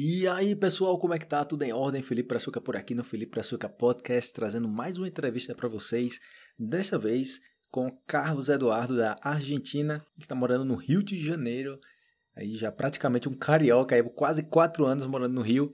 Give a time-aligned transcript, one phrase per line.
[0.00, 1.44] E aí, pessoal, como é que tá?
[1.44, 2.04] Tudo em ordem?
[2.04, 6.20] Felipe Praçuca por aqui no Felipe Praçuca Podcast, trazendo mais uma entrevista para vocês.
[6.56, 11.80] Dessa vez com Carlos Eduardo da Argentina, que está morando no Rio de Janeiro.
[12.36, 15.72] Aí já praticamente um carioca, aí quase quatro anos morando no Rio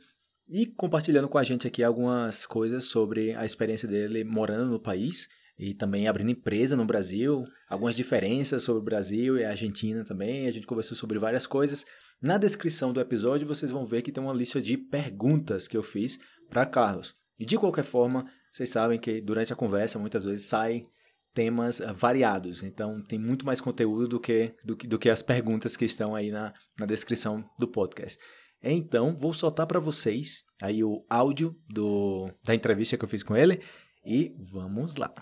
[0.49, 5.29] e compartilhando com a gente aqui algumas coisas sobre a experiência dele morando no país
[5.59, 10.47] e também abrindo empresa no Brasil, algumas diferenças sobre o Brasil e a Argentina também.
[10.47, 11.87] A gente conversou sobre várias coisas.
[12.21, 15.83] Na descrição do episódio vocês vão ver que tem uma lista de perguntas que eu
[15.83, 17.15] fiz para Carlos.
[17.39, 20.89] E de qualquer forma, vocês sabem que durante a conversa muitas vezes saem
[21.33, 22.63] temas variados.
[22.63, 26.31] Então tem muito mais conteúdo do que, do, do que as perguntas que estão aí
[26.31, 28.19] na, na descrição do podcast.
[28.67, 33.37] Então, vou soltar para vocês aí o áudio do, da entrevista que eu fiz com
[33.37, 33.61] ele
[34.07, 35.13] e vamos lá.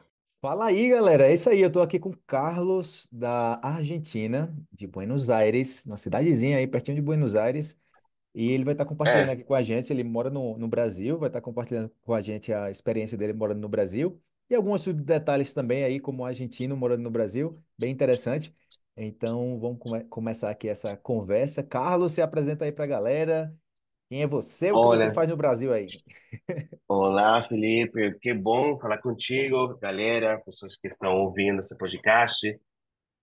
[0.43, 1.29] Fala aí, galera.
[1.29, 1.61] É isso aí.
[1.61, 6.97] Eu tô aqui com o Carlos da Argentina, de Buenos Aires, uma cidadezinha aí pertinho
[6.97, 7.79] de Buenos Aires.
[8.35, 9.93] E ele vai estar compartilhando É, aqui com a gente.
[9.93, 13.61] Ele mora no, no Brasil, vai estar compartilhando com a gente a experiência dele morando
[13.61, 14.21] no Brasil.
[14.51, 18.55] E alguns detalhes também aí, como argentino morando no Brasil, bem interessante.
[18.97, 21.63] Então, vamos come- começar aqui essa conversa.
[21.63, 23.57] Carlos, se apresenta aí para a galera.
[24.13, 24.71] Quem é você?
[24.71, 25.87] O que você faz no Brasil aí?
[26.87, 32.61] olá Felipe, que bom falar contigo, galera, pessoas que estão ouvindo esse podcast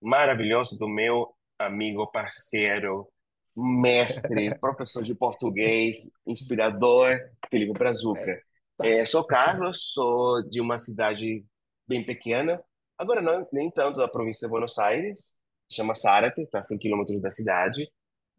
[0.02, 3.08] maravilhoso do meu amigo, parceiro,
[3.56, 7.16] mestre, professor de português, inspirador,
[7.48, 8.42] Felipe É, Brazuca.
[8.76, 9.28] tá É, sou certo.
[9.28, 11.44] Carlos, sou de uma cidade
[11.86, 12.60] bem pequena,
[12.98, 15.36] agora não nem tanto da província de Buenos Aires,
[15.70, 17.88] chama Zárate, está a 100 quilômetros da cidade,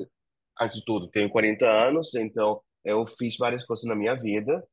[0.61, 4.65] antes de tudo, tenho 40 anos, então eu fiz várias coisas na minha vida,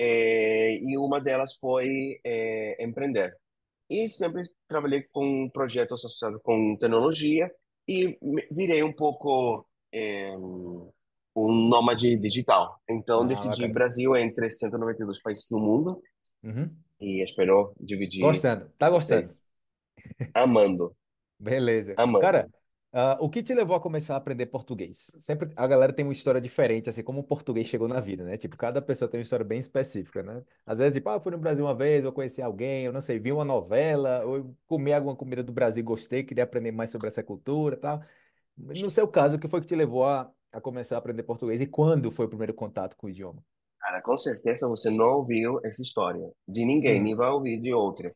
[0.00, 3.34] é, e uma delas foi é, empreender.
[3.90, 7.50] E sempre trabalhei com projetos associados com tecnologia
[7.88, 8.18] e
[8.50, 12.80] virei um pouco é, um nômade digital.
[12.90, 13.74] Então Ah, decidi bacana.
[13.74, 16.02] Brasil entre 192 países do mundo
[16.42, 16.70] Uhum.
[17.00, 19.28] e espero dividir Gostando, tá gostando.
[20.34, 20.96] Amando,
[21.38, 21.94] Beleza.
[21.96, 22.20] amando.
[22.20, 22.48] Cara,
[22.98, 25.10] ah, o que te levou a começar a aprender português?
[25.18, 28.36] Sempre a galera tem uma história diferente, assim como o português chegou na vida, né?
[28.36, 30.44] Tipo, cada pessoa tem uma história bem específica, né?
[30.66, 33.00] Às vezes, tipo, ah, eu fui no Brasil uma vez, eu conheci alguém, eu não
[33.00, 36.90] sei, vi uma novela, ou eu comi alguma comida do Brasil, gostei, queria aprender mais
[36.90, 38.02] sobre essa cultura e tal.
[38.56, 41.60] No seu caso, o que foi que te levou a, a começar a aprender português
[41.60, 43.44] e quando foi o primeiro contato com o idioma?
[43.80, 47.16] Cara, com certeza você não ouviu essa história de ninguém, nem Hum.
[47.16, 48.14] vai ouvir de outra.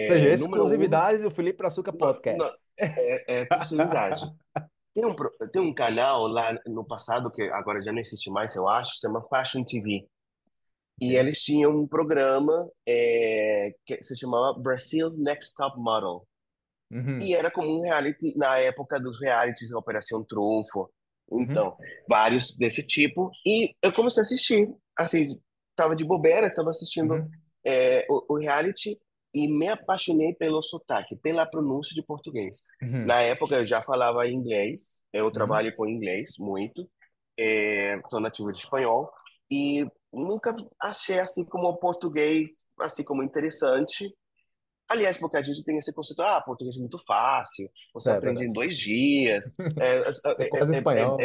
[0.00, 2.58] Ou seja, É, número um, exclusividade do Felipe Brazuca não, não, Podcast.
[2.78, 4.22] É, é exclusividade.
[4.94, 5.16] Tem um,
[5.52, 9.26] tem um canal lá no passado, que agora já não existe mais, eu acho, chama
[9.28, 10.06] Fashion TV.
[11.00, 16.24] E eles tinham um programa é, que se chamava Brazil's Next Top Model.
[16.92, 17.18] E Uhum.
[17.36, 20.88] era como um reality, na época dos realities, Operação Trunfo.
[21.28, 21.42] Uhum.
[21.42, 21.76] Então,
[22.08, 23.32] vários desse tipo.
[23.44, 24.72] E eu comecei a assistir.
[24.96, 25.40] Assim,
[25.74, 27.30] tava de bobeira, tava assistindo Uhum.
[27.66, 28.96] é, o, o reality
[29.34, 32.62] e me apaixonei pelo sotaque, pela pronúncia de português.
[32.82, 33.04] Uhum.
[33.06, 35.32] Na época eu já falava inglês, eu Uhum.
[35.32, 36.88] trabalho com inglês muito,
[37.38, 39.10] é, sou nativo de espanhol
[39.50, 42.48] e nunca achei assim como o português
[42.80, 44.14] assim como interessante.
[44.88, 48.44] Aliás, porque a gente tem esse conceito, ah, português é muito fácil, você É aprende
[48.44, 49.44] em dois dias,
[49.80, 50.02] é,
[50.40, 51.18] É é, quase é, é, é, espanhol.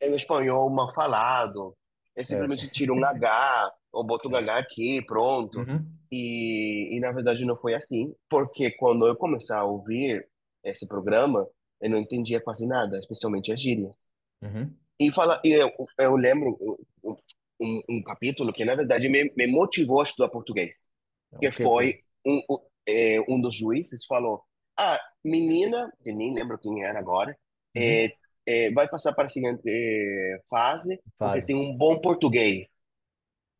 [0.00, 1.76] é um espanhol mal falado,
[2.16, 2.24] é É.
[2.24, 4.38] simplesmente tira um H, um É.
[4.38, 5.58] H aqui, pronto.
[5.58, 5.84] Uhum.
[6.10, 10.26] E, e na verdade não foi assim, porque quando eu comecei a ouvir
[10.64, 11.46] esse programa,
[11.80, 13.96] eu não entendia quase nada, especialmente as gírias.
[14.42, 14.72] Uhum.
[14.98, 16.56] E, fala, e eu, eu lembro
[17.02, 20.76] um, um, capítulo que na verdade me, me motivou a estudar português
[21.32, 21.94] O que que foi?
[22.26, 24.42] um, um, é, um dos juízes falou:
[24.78, 27.36] Ah, menina, que nem lembro quem era agora,
[27.76, 27.82] Uhum.
[27.82, 28.08] é,
[28.46, 31.46] é, vai passar para a seguinte é, fase porque Fase.
[31.46, 32.68] tem um bom português.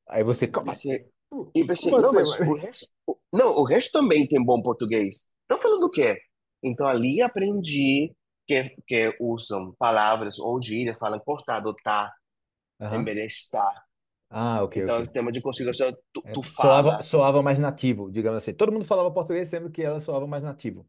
[0.06, 0.88] Aí você, como assim?
[0.88, 1.10] pensei,
[1.54, 5.30] e pensei, não, assim, mas o resto, o- não, o resto também tem bom português.
[5.42, 6.16] Estão falando o quê?
[6.62, 8.14] Então ali aprendi
[8.46, 12.12] que, que usam palavras ou gírias, falam cortado, tá,
[12.80, 13.12] Aham.
[13.12, 13.84] embelestar.
[14.30, 15.00] Ah, ok, Então, ok.
[15.02, 17.02] o tema de conjugação, tu, É, tu soava, fala.
[17.02, 18.54] soava mais nativo, digamos assim.
[18.54, 20.88] Todo mundo falava português, sendo que ela soava mais nativo.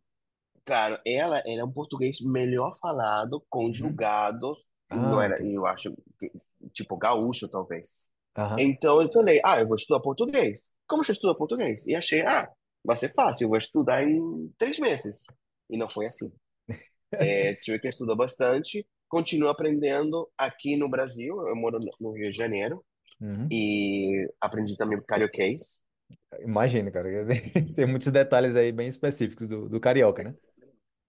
[0.66, 4.04] Claro, ela era um português melhor falado, Uhum.
[4.10, 4.54] conjugado,
[4.92, 5.42] não Ah, era, ok.
[5.44, 6.32] eu acho, que-
[6.74, 8.10] tipo gaúcho, talvez.
[8.36, 8.68] Aham.
[8.68, 10.74] Então eu falei, ah, eu vou estudar português.
[10.88, 11.88] Como eu estudo português?
[11.88, 12.50] E achei, ah,
[12.84, 15.26] vai ser fácil, eu vou estudar em três meses.
[15.70, 16.32] E não foi assim.
[17.20, 22.38] É, tive que estudar bastante, continuo aprendendo aqui no Brasil, eu moro no Rio de
[22.38, 22.84] Janeiro,
[23.22, 23.52] Uhum.
[23.52, 25.82] e aprendi também carioquês.
[26.42, 27.10] Imagina, cara.
[27.76, 30.36] Tem muitos detalhes aí bem específicos do, do carioca, né?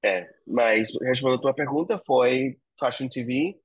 [0.04, 3.58] É, mas respondendo a tua pergunta, foi Fashion TV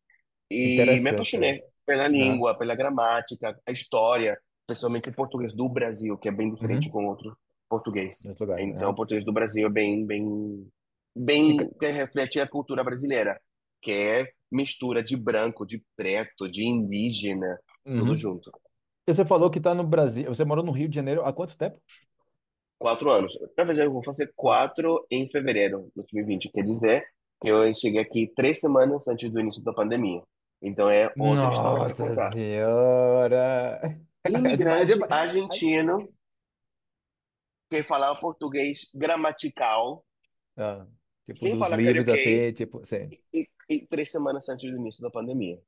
[0.50, 4.38] e me Interessante, apaixonei pela Aham, língua, pela gramática, a história,
[4.68, 6.92] principalmente o português do Brasil, que é bem diferente Uhum.
[6.92, 7.38] com outro
[7.70, 8.26] português.
[8.26, 8.68] Outros lugares.
[8.68, 10.72] Então, o português do Brasil é bem, bem,
[11.16, 13.40] bem, que reflete a cultura brasileira,
[13.82, 17.58] que é mistura de branco, de preto, de indígena,
[17.96, 18.16] tudo uhum.
[18.16, 18.52] junto.
[19.08, 20.28] E Você falou que está no Brasil.
[20.28, 21.80] Você morou no Rio de Janeiro há quanto tempo?
[22.78, 23.34] Quatro anos.
[23.58, 26.50] Na verdade, eu vou fazer quatro em fevereiro de 2020.
[26.52, 27.04] Quer dizer
[27.40, 30.22] que eu cheguei aqui três semanas antes do início da pandemia.
[30.62, 32.32] Então é outra história para Nossa contar.
[32.32, 33.82] Senhora!
[34.24, 35.96] É é Imigrante argentino
[37.72, 40.06] que falava português gramatical,
[40.58, 40.88] Ah,
[41.26, 43.14] tipo, sem dos falar livros carioquês, assim, tipo, sim.
[43.34, 45.60] e, e três semanas antes do início da pandemia.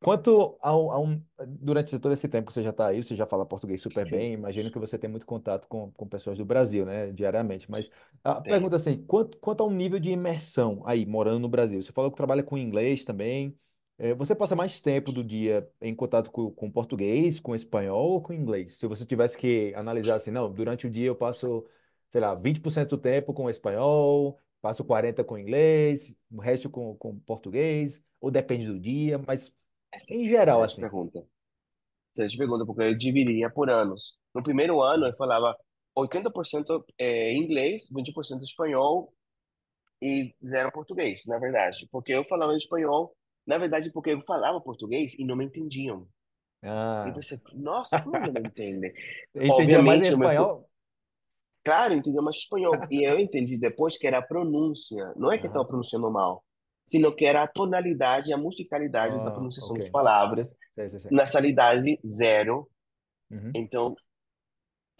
[0.00, 3.24] Quanto ao, a um, durante todo esse tempo que você já está aí, você já
[3.26, 6.44] fala português super Sim, bem, imagino que você tem muito contato com, com pessoas do
[6.44, 7.70] Brasil, né, diariamente.
[7.70, 7.90] Mas
[8.22, 11.80] a pergunta é assim, quanto, quanto ao nível de imersão aí, morando no Brasil?
[11.80, 13.58] Você falou que trabalha com inglês também.
[13.98, 18.22] Eh, você passa mais tempo do dia em contato com, com português, com espanhol ou
[18.22, 18.76] com inglês?
[18.76, 21.64] Se você tivesse que analisar assim, não, durante o dia eu passo,
[22.10, 27.18] sei lá, 20% do tempo com espanhol, passo 40% com inglês, o resto com, com
[27.20, 29.52] português, ou depende do dia, mas
[30.10, 30.80] em geral, excelente assim.
[30.80, 31.24] pergunta.
[32.12, 34.18] Excelente pergunta, porque eu dividiria por anos.
[34.34, 35.56] No primeiro ano, eu falava
[35.96, 39.12] 80% é, inglês, 20% espanhol
[40.02, 41.88] e zero português, na verdade.
[41.90, 43.14] Porque eu falava espanhol,
[43.46, 46.08] na verdade, porque eu falava português e não me entendiam.
[47.04, 48.92] E Ah, pensei, nossa, como não entendem?
[49.34, 50.68] entendia mais em o meu, espanhol.
[51.64, 52.86] claro, entendia mais espanhol.
[52.90, 55.12] E eu entendi depois que era a pronúncia.
[55.16, 56.44] Não é que estava pronunciando mal,
[56.84, 59.78] sino que era a tonalidade, a musicalidade da Ah, pronunciação ok.
[59.78, 61.12] das palavras, Sei, sei, sei.
[61.12, 62.68] nasalidade zero.
[63.30, 63.54] Uhum.
[63.54, 63.94] Então,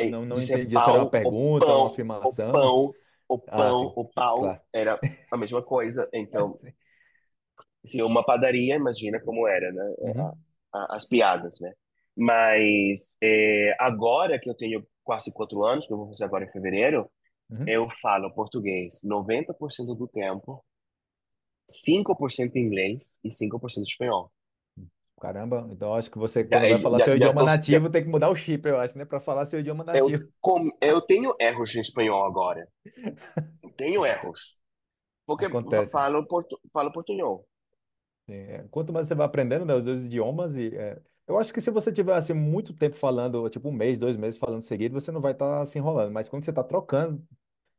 [0.00, 2.50] é, Não, não dizer entendia se era uma o pergunta, uma pão, o afirmação.
[2.50, 2.94] pão,
[3.28, 4.62] o Ah, pão, o pau, claro.
[4.72, 6.08] era a mesma coisa.
[6.12, 6.60] Então,
[7.84, 8.00] Sim.
[8.00, 9.94] se uma padaria, imagina como era, né?
[10.16, 10.44] A- Uhum,
[10.74, 11.72] a- as piadas, né?
[12.16, 16.52] Mas é, agora que eu tenho quase quatro anos, que eu vou fazer agora em
[16.52, 17.10] fevereiro,
[17.50, 17.66] uhum.
[17.66, 20.64] eu falo português 90% do tempo,
[21.68, 24.30] 5% inglês e 5% espanhol.
[25.20, 27.88] Caramba, então acho que você, Já, quando vai falar já, seu já idioma tô, nativo,
[27.90, 29.04] tem que mudar o chip, eu acho, né?
[29.04, 30.28] Para falar seu idioma eu, nativo.
[30.40, 32.68] com, eu tenho erros em espanhol agora.
[33.76, 34.58] Tenho erros.
[35.26, 35.92] Porque Acontece.
[35.92, 37.46] falo, portu, falo portunhol.
[38.26, 41.60] É, quanto mais você vai aprendendo, né, os dois idiomas, e é, eu acho que
[41.60, 45.12] se você tiver assim, muito tempo falando, tipo um mês, dois meses falando seguido, você
[45.12, 46.12] não vai estar se enrolando.
[46.12, 47.22] Mas quando você está trocando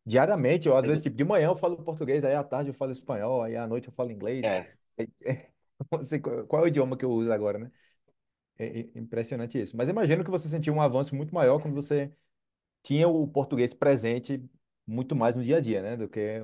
[0.05, 2.91] diariamente, ou às vezes, tipo, de manhã eu falo português, aí à tarde eu falo
[2.91, 4.45] espanhol, aí à noite eu falo inglês.
[4.45, 4.67] É,
[6.11, 7.71] É, qual qual é o idioma que eu uso agora, né?
[8.57, 9.75] É, é impressionante isso.
[9.77, 12.11] Mas imagino que você sentiu um avanço muito maior quando você
[12.83, 14.43] tinha o português presente
[14.87, 15.97] muito mais no dia a dia, né?
[15.97, 16.41] Do que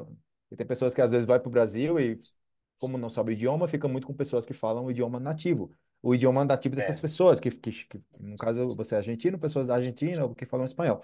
[0.52, 2.20] e tem pessoas que às vezes vai para o Brasil e,
[2.82, 5.72] como não sabe o idioma, fica muito com pessoas que falam o idioma nativo.
[6.02, 9.68] O idioma nativo dessas é, pessoas, que, que, que no caso você é argentino, pessoas
[9.68, 11.04] da Argentina ou que falam espanhol.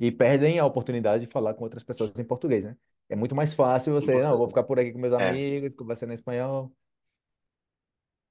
[0.00, 2.76] E perdem a oportunidade de falar com outras pessoas em português, né?
[3.08, 5.28] É muito mais fácil você, não, vou ficar por aqui com meus É.
[5.28, 6.72] amigos, conversando em espanhol.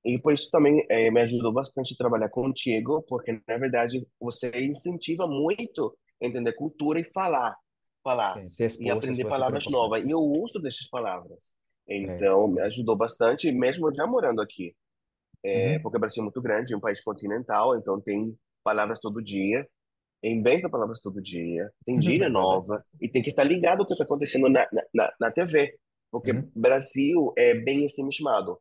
[0.04, 5.26] E por isso também é, me ajudou bastante trabalhar contigo, porque na verdade você incentiva
[5.26, 7.56] muito entender cultura e falar,
[8.04, 10.04] falar Sim, e aprender palavras novas.
[10.06, 11.56] E eu uso dessas palavras.
[12.02, 14.76] É, Então, me ajudou bastante, mesmo já morando aqui.
[15.44, 15.80] É, Uhum.
[15.80, 19.68] porque o Brasil é muito grande, é um país continental, então tem palavras todo dia,
[20.24, 24.06] inventa palavras todo dia, tem gíria nova, e tem que estar ligado ao que está
[24.06, 25.78] acontecendo na, na, na TV.
[26.12, 26.52] Porque Uhum.
[26.56, 28.60] Brasil é bem assim mesmado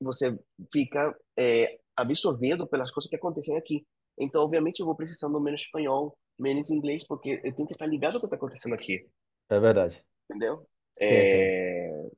[0.00, 0.38] você
[0.72, 3.86] fica é, absorvido pelas coisas que acontecem aqui.
[4.18, 8.14] Então, obviamente, eu vou precisando menos espanhol, menos inglês, porque eu tenho que estar ligado
[8.14, 9.06] ao que está acontecendo aqui,
[9.48, 10.04] É verdade.
[10.28, 10.66] entendeu?
[11.02, 11.52] Sim, sim.
[11.52, 12.10] É...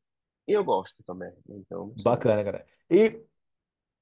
[0.48, 2.24] E eu gosto também, então, sei lá.
[2.24, 2.66] Bacana, cara.
[2.90, 3.22] E,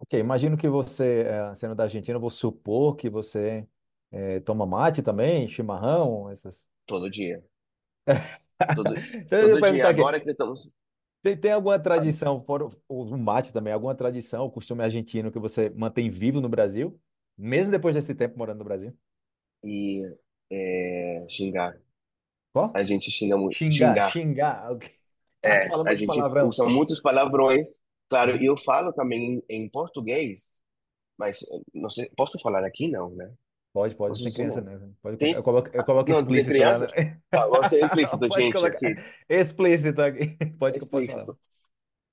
[0.01, 3.69] ok, imagino que você, eh, sendo da Argentina, eu vou supor que você
[4.13, 6.71] eh, toma mate também, chimarrão, essas.
[6.85, 7.45] Todo dia.
[8.75, 9.87] Todo, Então, eu ia todo dia.
[9.87, 10.73] perguntar aqui, Agora que estamos...
[11.23, 15.39] tem, tem alguma tradição, fora o o mate também, alguma tradição, o costume argentino que
[15.39, 17.01] você mantém vivo no Brasil,
[17.37, 18.97] mesmo depois desse tempo morando no Brasil?
[19.63, 20.03] E
[20.51, 21.79] é, xingar.
[22.73, 23.57] A gente xinga muito.
[23.57, 24.03] Xingar, Xingar.
[24.03, 24.91] xingar, ok.
[25.43, 26.49] É, Fala a muito gente palavrão.
[26.49, 27.83] usa muitos palavrões.
[28.09, 30.63] Claro, e eu falo também em, em português,
[31.19, 32.91] mas eh, não sei, posso falar aqui?
[32.91, 33.35] Não, né?
[33.73, 34.63] Pode, pode, Posso tem dizer criança, não.
[34.63, 34.81] né?
[35.03, 36.89] Pode colocar, eu coloco, eu coloco Não, de explícito lá, né?
[36.89, 36.97] crianças?
[37.33, 38.97] Tá, vou ser explícito, Pode gente, colocar aqui.
[39.29, 40.37] explícito aqui.
[40.59, 41.29] Pode, pode falar.
[41.29, 41.39] Explícito.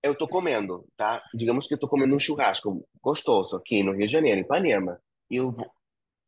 [0.03, 1.23] Eu tô comendo, tá?
[1.33, 5.01] Digamos que eu tô comendo um churrasco gostoso aqui no Rio de Janeiro, em Ipanema.
[5.29, 5.71] E eu vou,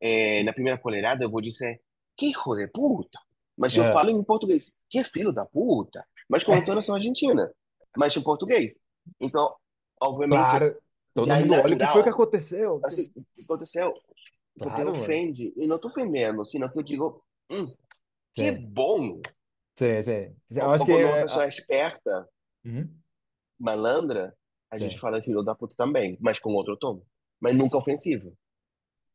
[0.02, 1.82] é, na primeira colherada eu vou dizer,
[2.18, 3.20] que hijo de puta!
[3.58, 7.52] Mas se eu É, falo em português, que filho da puta, mas com entonação argentina,
[7.98, 8.84] mas em português.
[9.20, 9.56] Então,
[10.02, 10.78] obviamente, claro.
[11.14, 12.82] Todo mundo olha o que foi que aconteceu.
[12.84, 13.94] Assim, o que aconteceu?
[14.62, 14.98] Porque Claro, mano.
[15.04, 15.54] ofende.
[15.58, 17.68] E não tô ofendendo, sino que eu digo, hum,
[18.34, 19.22] que Sim, bom.
[19.76, 20.36] sim, sim.
[20.58, 20.92] Eu acho que.
[20.92, 22.30] quando uma é, pessoa é esperta,
[22.66, 23.02] uhum,
[23.60, 24.34] malandra,
[24.72, 25.00] a gente sim.
[25.00, 27.02] fala filho da puta também, mas com outro tom.
[27.40, 28.38] Mas nunca ofensivo.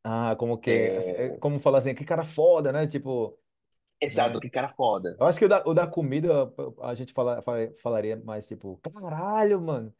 [0.03, 0.71] Ah, como que.
[0.97, 1.37] assim, é É...
[1.37, 2.87] Como falar assim, que cara foda, né?
[2.87, 3.37] Tipo,
[4.01, 4.39] Exato, né?
[4.41, 5.15] que cara foda.
[5.19, 8.77] Eu acho que o da, o da comida a gente fala, fala- falaria mais tipo,
[8.77, 9.93] caralho, mano.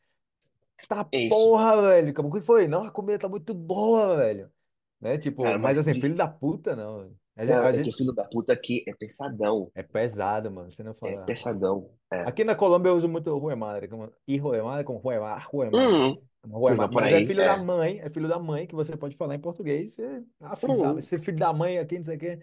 [0.87, 1.29] Tá isso.
[1.29, 2.13] porra, velho.
[2.13, 2.67] Como que foi?
[2.67, 4.51] Não, a comida tá muito boa, velho.
[4.99, 5.17] Né?
[5.17, 6.15] Tipo, Cara, mas mas assim, filho diz...
[6.15, 7.15] da puta, não.
[7.35, 9.71] A gente, Cara, a é que gente- filho da puta aqui é pesadão.
[9.75, 10.71] é pesado, mano.
[10.71, 11.25] Você não É fala.
[11.25, 11.89] pesadão.
[12.11, 12.21] É.
[12.23, 15.39] Aqui na Colômbia eu uso muito rua madre, como hijo de madre, como rua ma-
[15.39, 15.79] rua madre.
[15.79, 17.57] Hum, Como ma- por Mas é aí, filho da é.
[17.57, 19.97] mãe, é filho da mãe que você pode falar em português.
[19.99, 20.97] É, ah, filho da, Hum.
[20.99, 22.39] esse filho da mãe aqui, não sei o quê.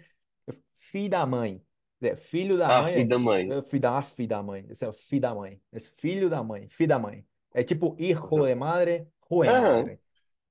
[0.90, 1.64] Filho da mãe.
[2.00, 3.58] É, filho da Ah, mãe filho é, da mãe.
[3.58, 4.66] é filho da, ah, filho da mãe.
[4.70, 5.60] Esse é o filho da mãe.
[5.72, 7.26] Esse filho da mãe, filho da mãe.
[7.52, 9.92] É tipo hijo de madre, rua Aham.
[9.92, 10.00] madre.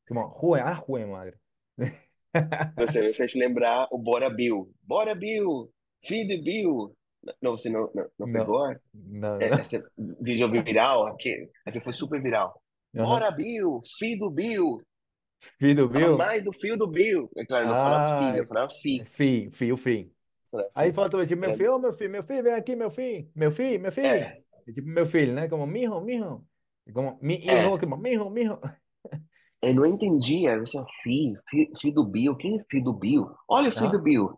[0.08, 1.38] Como rua, ah, rua madre.
[2.76, 4.72] Você me fez lembrar o Bora Bill.
[4.84, 5.72] Bora Bill!
[6.04, 6.96] Filho de Bill!
[7.42, 8.66] Não, você não, não, não Não, pegou?
[8.94, 9.62] não, É, não.
[9.62, 9.84] Esse
[10.22, 12.62] vídeo viral, aqui, aqui foi super viral.
[12.98, 13.22] Aham.
[13.22, 13.82] Bora Bill!
[14.00, 14.82] Filho do Bill!
[15.60, 16.18] Filho do A Bill?
[16.18, 17.30] mãe do filho do Bill!
[17.36, 19.06] É claro, eu não falava Ah, filho, eu falava fi.
[19.12, 20.12] fi, fio, fi.
[20.76, 22.90] Aí fala também, tipo, meu Era- filho, ô, meu filho, meu filho, vem aqui, meu
[22.92, 24.08] filho, meu filho, meu filho.
[24.08, 25.48] É, É tipo, meu filho, né?
[25.50, 26.48] Como, mijo, mijo.
[26.88, 27.78] É Como, mi é.
[27.80, 28.60] como, mijo, mijo.
[29.62, 30.58] Eu não entendia.
[30.60, 32.36] Você é filho, filho, filho do Bill.
[32.38, 33.30] Quem é filho do Bill?
[33.48, 34.38] Olha o filho do Ah, Bill.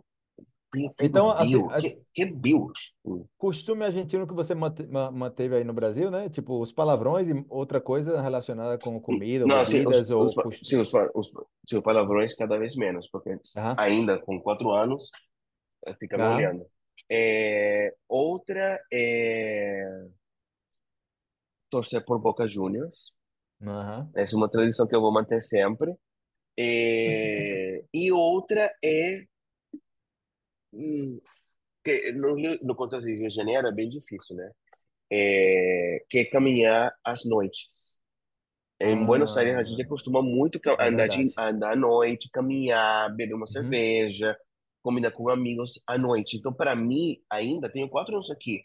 [0.73, 1.69] Filho, filho do Então, assim, Bill.
[1.69, 2.67] a- Que, que Bill?
[3.05, 3.25] Hum.
[3.37, 6.29] costume argentino que você mante- ma- manteve aí no Brasil, né?
[6.29, 10.35] Tipo, os palavrões e outra coisa relacionada com comida Não, sim, os, bebidas os, ou
[10.35, 10.59] costume.
[10.63, 11.31] sim, os, os,
[11.73, 15.09] os palavrões cada vez menos, porque Aham, ainda com quatro anos,
[15.99, 16.65] fica me aham, olhando.
[17.09, 20.09] É, outra é
[21.69, 23.17] torcer por Boca Juniors.
[23.67, 24.13] aham.
[24.15, 25.95] Essa é uma tradição que eu vou manter sempre.
[26.59, 29.25] É, e outra é
[30.73, 31.19] hum,
[31.83, 34.51] que no no contexto do Rio de Janeiro é bem difícil, né?
[35.11, 37.99] É, que é caminhar às noites.
[38.79, 43.13] Em Buenos Aires a gente Ah, costuma muito é andar de, andar à noite, caminhar,
[43.15, 43.47] beber uma Uhum.
[43.47, 44.37] cerveja,
[44.83, 46.37] combinar com amigos à noite.
[46.37, 48.63] Então, para mim, ainda tenho quatro anos aqui.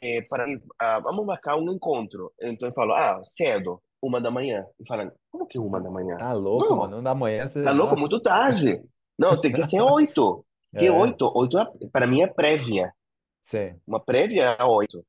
[0.00, 2.32] É, para mim, ah, vamos marcar um encontro.
[2.40, 4.64] Então eu falo, ah, cedo, uma da manhã.
[4.80, 6.16] E falam, como que uma da manhã?
[6.16, 7.02] Tá louco, Não, mano.
[7.02, 7.72] Da manhã tá você.
[7.72, 8.00] louco, Nossa.
[8.00, 8.82] muito tarde.
[9.18, 10.44] Não, tem que ser oito.
[10.76, 11.30] Que É, oito?
[11.36, 12.92] Oito é, para mim é prévia.
[13.40, 13.80] sim.
[13.86, 15.04] Uma prévia é oito.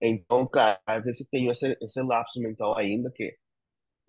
[0.00, 3.36] Então, cara, às vezes tenho esse, esse lapso mental ainda que,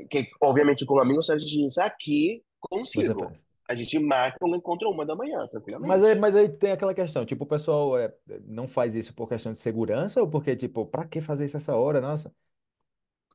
[0.10, 3.32] que obviamente, com amigos, a gente aqui consigo.
[3.70, 5.48] A gente marca um encontro uma da manhã,
[5.82, 6.16] Mas aí, tranquilamente.
[6.16, 8.14] mas aí tem aquela questão, tipo, o pessoal é,
[8.46, 11.76] não faz isso por questão de segurança ou porque, tipo, pra que fazer isso essa
[11.76, 12.02] hora?
[12.02, 12.34] Nossa.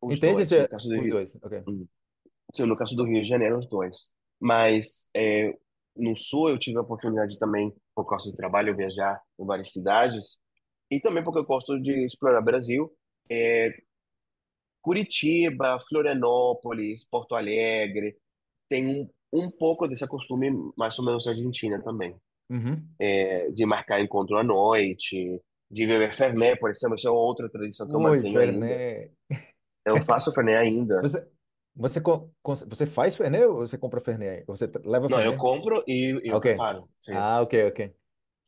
[0.02, 0.42] Os Entende?
[0.42, 1.08] dois, no esse- caso do Os Rio.
[1.08, 1.66] dois, ok.
[1.66, 1.86] hum,
[2.54, 4.12] Sim, no caso do Rio de Janeiro, os dois.
[4.40, 5.52] Mas é,
[5.96, 10.38] no Sul eu tive a oportunidade também, por causa do trabalho, viajar em várias cidades.
[10.90, 12.92] E também porque eu gosto de explorar o Brasil.
[13.30, 13.70] É,
[14.82, 18.16] Curitiba, Florianópolis, Porto Alegre,
[18.68, 22.16] tem um, um pouco desse costume mais ou menos argentina também.
[22.50, 22.96] Uhum.
[23.00, 26.96] É, de marcar encontro à noite, de beber fernet, por exemplo.
[26.96, 28.82] Isso é outra tradição que eu Oi, mantenho ainda.
[28.82, 29.14] Fernet.
[29.86, 31.00] Eu faço fernet ainda.
[31.00, 31.28] Você,
[31.74, 32.00] você,
[32.66, 34.44] você faz Fernet ou você compra Fernet?
[34.46, 35.44] Você leva Não, eu Fernet?
[35.44, 36.46] compro e e Ah, eu Ok.
[36.46, 36.88] preparo.
[37.00, 37.26] Sim.
[37.26, 37.96] Ah, ok, ok.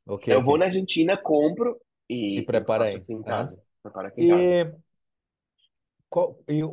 [0.06, 0.58] Ok, Eu vou ok.
[0.58, 1.80] na Argentina, compro
[2.34, 2.98] E e, e prepara faço aí.
[2.98, 3.44] aqui em Aham.
[3.44, 3.60] casa.
[3.82, 4.56] Preparo aqui em casa.
[6.16, 6.70] Qual, e o,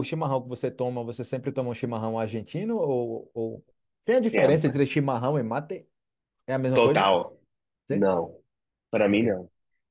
[0.00, 3.64] o chimarrão que você toma, você sempre toma um chimarrão argentino ou, ou...
[4.04, 4.68] Tem a diferença Sempre.
[4.68, 5.88] entre chimarrão e mate?
[6.46, 7.02] É a mesma coisa?
[7.02, 7.36] Total.
[7.90, 8.04] Sim?
[8.04, 8.40] Não.
[8.90, 9.50] Para mim, não.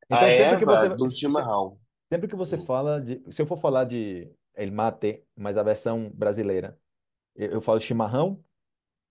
[0.09, 1.79] A Então, sempre que erva você, do se- chimarrão.
[2.11, 2.59] sempre que você Hum.
[2.59, 6.79] fala de, se eu for falar de el mate, mas a versão brasileira,
[7.35, 8.43] eu, eu falo chimarrão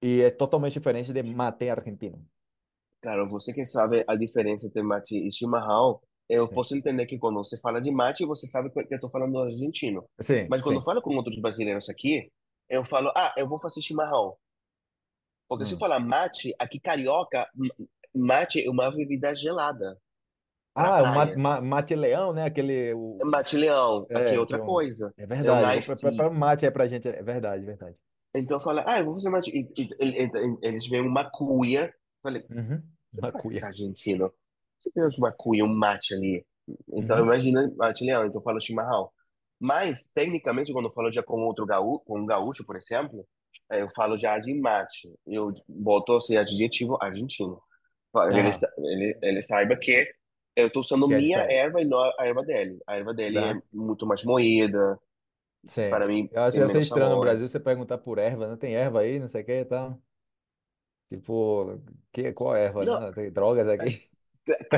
[0.03, 2.27] e é totalmente diferente de mate argentino.
[3.01, 7.19] Cara, você que sabe a diferença entre mate e chimarrão, eu Sim, posso entender que
[7.19, 10.05] quando você fala de mate, você sabe que eu estou falando do argentino.
[10.21, 10.85] sim, Mas quando eu sim.
[10.85, 12.31] falo com outros brasileiros aqui,
[12.69, 14.37] eu falo, ah, eu vou fazer chimarrão.
[15.49, 15.79] Porque se eu Hum.
[15.79, 17.49] falar mate, aqui carioca,
[18.15, 19.99] mate é uma bebida gelada
[20.75, 22.45] Ah, o mate, ma- mate leão, né?
[22.45, 25.13] Aquele, o, Mate leão, aqui é é, é outra um, coisa.
[25.17, 25.79] é É verdade.
[25.79, 27.97] iced Para mate é pra gente, é verdade, verdade.
[28.37, 29.51] Então fala, ah, eu vou fazer mate.
[29.51, 31.95] E, e- e- eles veem uma cuia.
[32.23, 32.83] Falei, Uhum.
[33.13, 33.63] você faz Macuia.
[33.63, 34.33] argentino?
[34.85, 36.45] Você tem uma cuia, um mate ali.
[36.93, 37.25] Então Uhum.
[37.25, 39.11] imagina mate leão, então fala chimarrão.
[39.61, 43.27] Mas, tecnicamente, quando eu falo já com outro gaú, com um gaúcho, por exemplo,
[43.71, 45.09] eh, eu falo já de mate.
[45.27, 47.63] Eu boto esse adjetivo argentino.
[48.33, 50.07] Ele, Ah, ele, ele saiba que
[50.57, 51.63] eu estou usando que é minha diferente.
[51.63, 52.79] erva e não a erva dele.
[52.87, 53.63] A erva dele é Né?
[53.73, 54.99] muito mais moída,
[55.67, 55.83] Sim.
[55.89, 57.19] para mim Eu acho que deve ser estranho no.
[57.19, 60.01] Brasil você perguntar por erva, não tem erva aí, não sei o que e tal.
[61.09, 61.81] Tipo,
[62.13, 63.13] que, qual erva, Não, né?
[63.13, 64.11] Tem drogas aqui.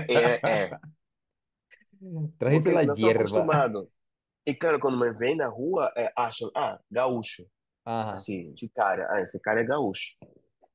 [0.08, 0.70] É, é,
[2.38, 3.02] Trágico porque não hierba.
[3.08, 3.90] acostumado.
[4.46, 7.44] E claro, quando me vem na rua, é, acham, ah, gaúcho.
[7.86, 8.26] Aham.
[8.26, 10.16] Assim, de cara, ah, esse cara é gaúcho.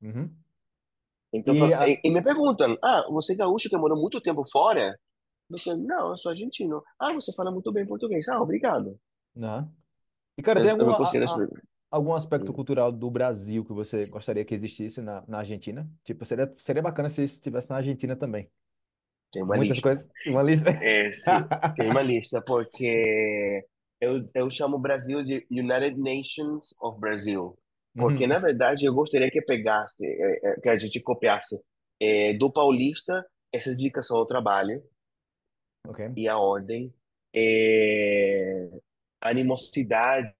[0.02, 0.36] Uhum.
[1.32, 1.84] Então, E a...
[1.86, 4.98] e, e me perguntam, ah, você é gaúcho que morou muito tempo fora?
[5.50, 6.82] Você, não, eu sou argentino.
[7.00, 8.28] Ah, você fala muito bem português.
[8.28, 8.98] Ah, obrigado.
[9.36, 9.72] Aham.
[10.38, 11.26] E, cara, Eu, tem eu me alguma, considero...
[11.26, 11.48] a- a-
[11.90, 15.90] algum aspecto hum, cultural do Brasil que você gostaria que existisse na, na Argentina?
[16.04, 18.50] Tipo, seria, seria bacana se isso estivesse na Argentina também.
[19.32, 19.88] Tem uma Muitas lista.
[19.88, 20.08] coisas.
[20.26, 20.70] Uma lista.
[20.82, 21.30] Esse,
[21.76, 23.64] tem uma lista, porque
[24.00, 27.58] eu, eu chamo o Brasil de United Nations of Brazil.
[27.96, 28.28] Porque, Uhum.
[28.30, 31.58] na verdade, eu gostaria que pegasse, é, é, que a gente copiasse
[32.00, 34.82] é, do paulista essa dedicação ao trabalho
[36.16, 36.92] e à ordem,
[37.34, 38.68] é,
[39.20, 40.34] a animosidade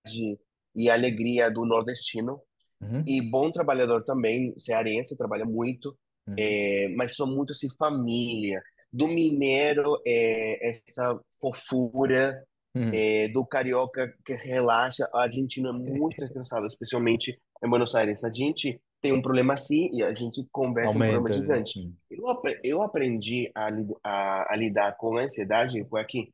[0.74, 2.40] e a alegria do nordestino.
[2.80, 3.04] Uhum.
[3.06, 5.96] E bom trabalhador também, cearense, trabalha muito,
[6.26, 6.36] Uhum.
[6.38, 8.62] é, mas são muito assim, família.
[8.92, 12.44] Do mineiro, é, essa fofura,
[12.74, 12.90] Uhum.
[12.94, 15.06] é, do carioca que relaxa.
[15.12, 18.24] A argentina é muito estressado, especialmente em Buenos Aires.
[18.24, 21.36] A gente tem um problema assim e a gente converte em um problema Aumenta.
[21.36, 21.64] né?
[21.64, 21.80] gigante.
[21.80, 21.94] Uhum.
[22.10, 22.24] Eu,
[22.64, 23.68] eu aprendi a,
[24.02, 26.32] a, a lidar com a ansiedade foi aqui,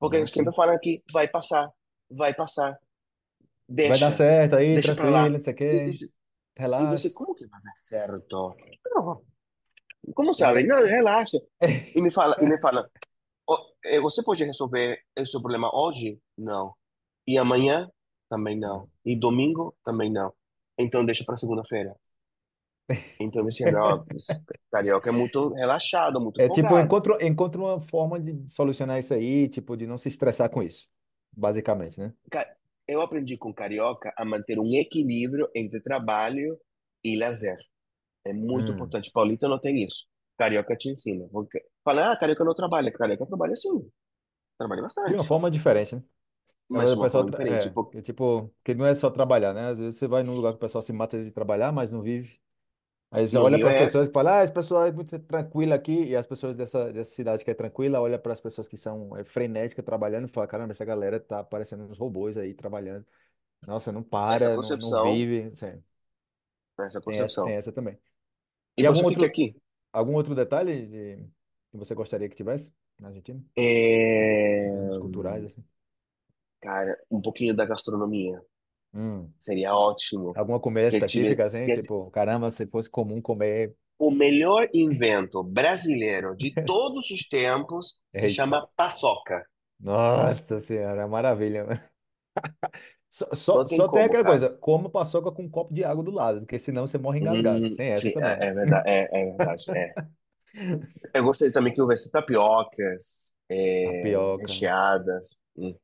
[0.00, 0.32] porque eu Nossa.
[0.34, 1.70] sempre falo que vai passar,
[2.10, 2.78] vai passar,
[3.86, 5.70] Vai dar deixa, certo aí, deixa tranquilo, não sei o quê.
[5.84, 6.08] e e você,
[6.62, 7.10] Relaxa.
[7.14, 8.56] como que vai dar certo?
[8.86, 9.22] Não,
[10.14, 10.62] como sabe?
[10.64, 11.38] Não, relaxa.
[11.94, 12.88] E me fala, e me fala,
[13.48, 16.18] "Ó, eh, você pode resolver esse problema hoje?
[16.36, 16.74] Não.
[17.26, 17.90] E amanhã?
[18.28, 18.88] Também não.
[19.04, 19.74] E domingo?
[19.84, 20.32] Também não.
[20.78, 21.94] Então deixa para segunda-feira.
[23.20, 23.44] Então
[23.74, 24.04] ó,
[24.70, 26.86] carioca é muito relaxado, muito É tipo, folgado.
[26.86, 30.86] encontro, encontro uma forma de solucionar isso aí, tipo, de não se estressar com isso.
[31.36, 32.12] Basicamente, né?
[32.30, 32.46] Ca-
[32.86, 36.56] Eu aprendi com carioca a manter um equilíbrio entre trabalho
[37.02, 37.58] e lazer.
[38.30, 38.74] É muito Hum.
[38.74, 39.10] importante.
[39.12, 40.06] Paulista não tem isso.
[40.38, 41.26] Carioca te ensina.
[41.84, 42.92] Fala, ah, carioca não trabalha.
[42.92, 43.90] Carioca trabalha sim.
[44.58, 45.24] Trabalha De uma bastante.
[45.24, 46.02] forma diferente, né?
[46.68, 49.68] Mas o pessoal, é, Tipo, que, tipo, que não é só trabalhar, né?
[49.68, 52.02] Às vezes você vai num lugar que o pessoal se mata de trabalhar, mas não
[52.02, 52.40] vive.
[53.10, 54.92] Aí você no olha Rio para as é pessoas e fala, ah, esse pessoal é
[54.92, 58.40] muito tranquilo aqui, e as pessoas dessa, dessa cidade que é tranquila, olha para as
[58.40, 62.36] pessoas que são é, frenéticas trabalhando e fala, caramba, essa galera tá parecendo uns robôs
[62.36, 63.06] aí trabalhando.
[63.66, 65.44] Nossa, não essa para, não, não concepção, vive.
[65.52, 65.82] Assim,
[66.80, 67.98] essa tem essa, tem essa também.
[68.78, 69.54] E E algum você fica outro, aqui.
[69.92, 71.16] algum outro detalhe de,
[71.70, 73.44] que você gostaria que tivesse na Argentina?
[73.58, 75.64] É, culturais, assim?
[76.60, 78.40] cara, um pouquinho da gastronomia.
[78.92, 79.32] Hum.
[79.40, 80.34] Seria ótimo.
[80.34, 81.68] Alguma comida Que tive, específica, assim?
[81.68, 83.76] que Tipo, caramba, se fosse comum comer.
[83.98, 88.28] o melhor invento brasileiro de todos os tempos se Eita.
[88.28, 89.44] chama paçoca.
[89.80, 91.90] Nossa senhora, é maravilha, né?
[93.10, 94.24] Só, só, só tem como, aquela cara.
[94.24, 97.68] coisa, coma paçoca com um copo de água do lado, porque senão você morre engasgado.
[97.68, 99.96] Hum, Tem essa sim, também, é, é verdade, é, é verdade, é.
[101.14, 104.36] Eu gostaria também que houvesse tapiocas, é, Tapioca.
[104.38, 105.38] recheadas.
[105.56, 105.74] Hum,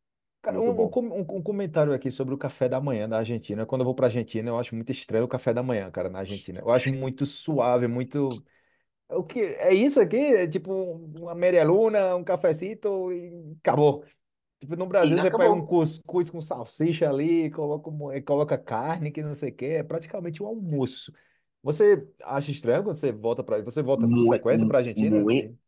[0.40, 0.88] Cara, muito um, um, bom.
[0.88, 3.64] com- um- um comentário aqui sobre o café da manhã da Argentina.
[3.64, 6.18] Quando eu vou pra Argentina, eu acho muito estranho o café da manhã, cara, na
[6.18, 6.60] Argentina.
[6.60, 8.42] Eu acho muito suave, muito.
[9.10, 10.16] O que é isso aqui?
[10.18, 14.04] É tipo uma meia luna, um cafecito e acabou.
[14.62, 15.66] Tipo, no E Brasil você pega um acabou.
[15.66, 19.82] cuscuz com salsicha ali, coloca, um- eh, coloca carne, que não sei o quê, é
[19.82, 21.12] praticamente um almoço.
[21.62, 25.24] Você acha estranho quando você volta para, você volta com Muito, frequência para Argentina?
[25.24, 25.58] muito, Sim.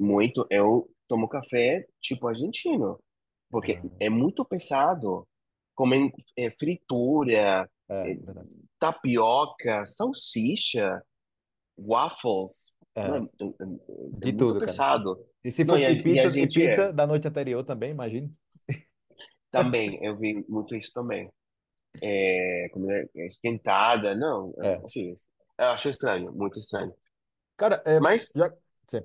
[0.00, 0.46] muito.
[0.50, 2.98] Eu tomo café tipo argentino,
[3.50, 5.26] porque Ah, é muito pesado.
[5.74, 8.50] Comem é, fritura, é, é, verdade.
[8.78, 11.02] tapioca, salsicha,
[11.78, 12.72] waffles.
[12.96, 14.84] É, é, é- é de muito tudo, cara.
[14.84, 15.26] pesado.
[15.44, 16.80] E se Não, for e a, e e a pizza e gente é.
[16.80, 18.34] pizza da noite anterior também, imagino.
[19.54, 21.30] Também, eu vi muito isso também.
[22.02, 24.84] É, comida esquentada, não, É.
[24.84, 25.14] assim,
[25.58, 26.92] eu acho estranho, muito estranho.
[27.56, 28.50] Cara, é, Mas, já,
[28.88, 29.02] sim.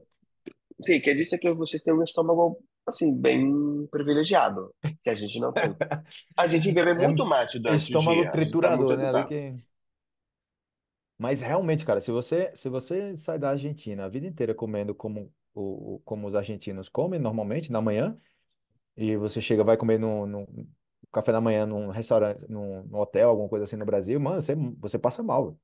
[0.84, 2.58] sim, quer dizer que vocês têm um estômago,
[2.88, 5.76] assim, bem privilegiado, que a gente não tem.
[6.38, 8.98] A gente bebe muito mate É durante o estômago dia, a gente tá muito triturador,
[8.98, 9.08] né?
[9.08, 9.32] Ali educado.
[9.32, 9.56] que
[11.18, 15.32] Mas realmente, cara, se você, se você sai da Argentina a vida inteira comendo como,
[15.54, 18.18] o, o- como os argentinos comem normalmente na manhã,
[19.00, 20.48] e você chega, vai comer no, no
[21.12, 24.56] café da manhã num restaurante, num, num hotel, alguma coisa assim no Brasil, mano, você,
[24.56, 25.60] você passa mal.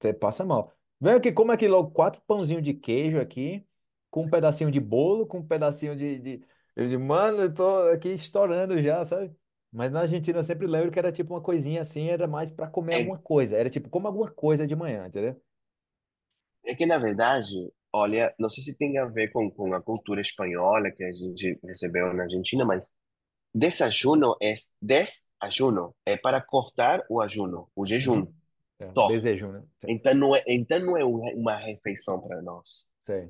[0.00, 0.72] Você passa mal.
[1.00, 3.66] Vem aqui, come aqui logo quatro pãozinhos de queijo aqui,
[4.10, 6.46] com um pedacinho de bolo, com um pedacinho de, de...
[6.76, 9.34] Eu digo, mano, eu tô aqui estourando já, sabe?
[9.72, 12.68] Mas na Argentina eu sempre lembro que era tipo uma coisinha assim, era mais pra
[12.68, 13.56] comer É, alguma coisa.
[13.56, 15.40] Era tipo, como alguma coisa de manhã, entendeu?
[16.64, 20.20] É que, na verdade, olha, não sei se tem a ver com, com a cultura
[20.20, 22.94] espanhola que a gente recebeu na Argentina, mas
[23.54, 28.34] desayuno é desajuno, é para cortar o ajuno, o jejum, Uhum.
[28.78, 29.10] É, só.
[29.10, 29.62] desejo, né?
[29.80, 32.86] Sim, Então não é, então não é um- uma refeição para nós,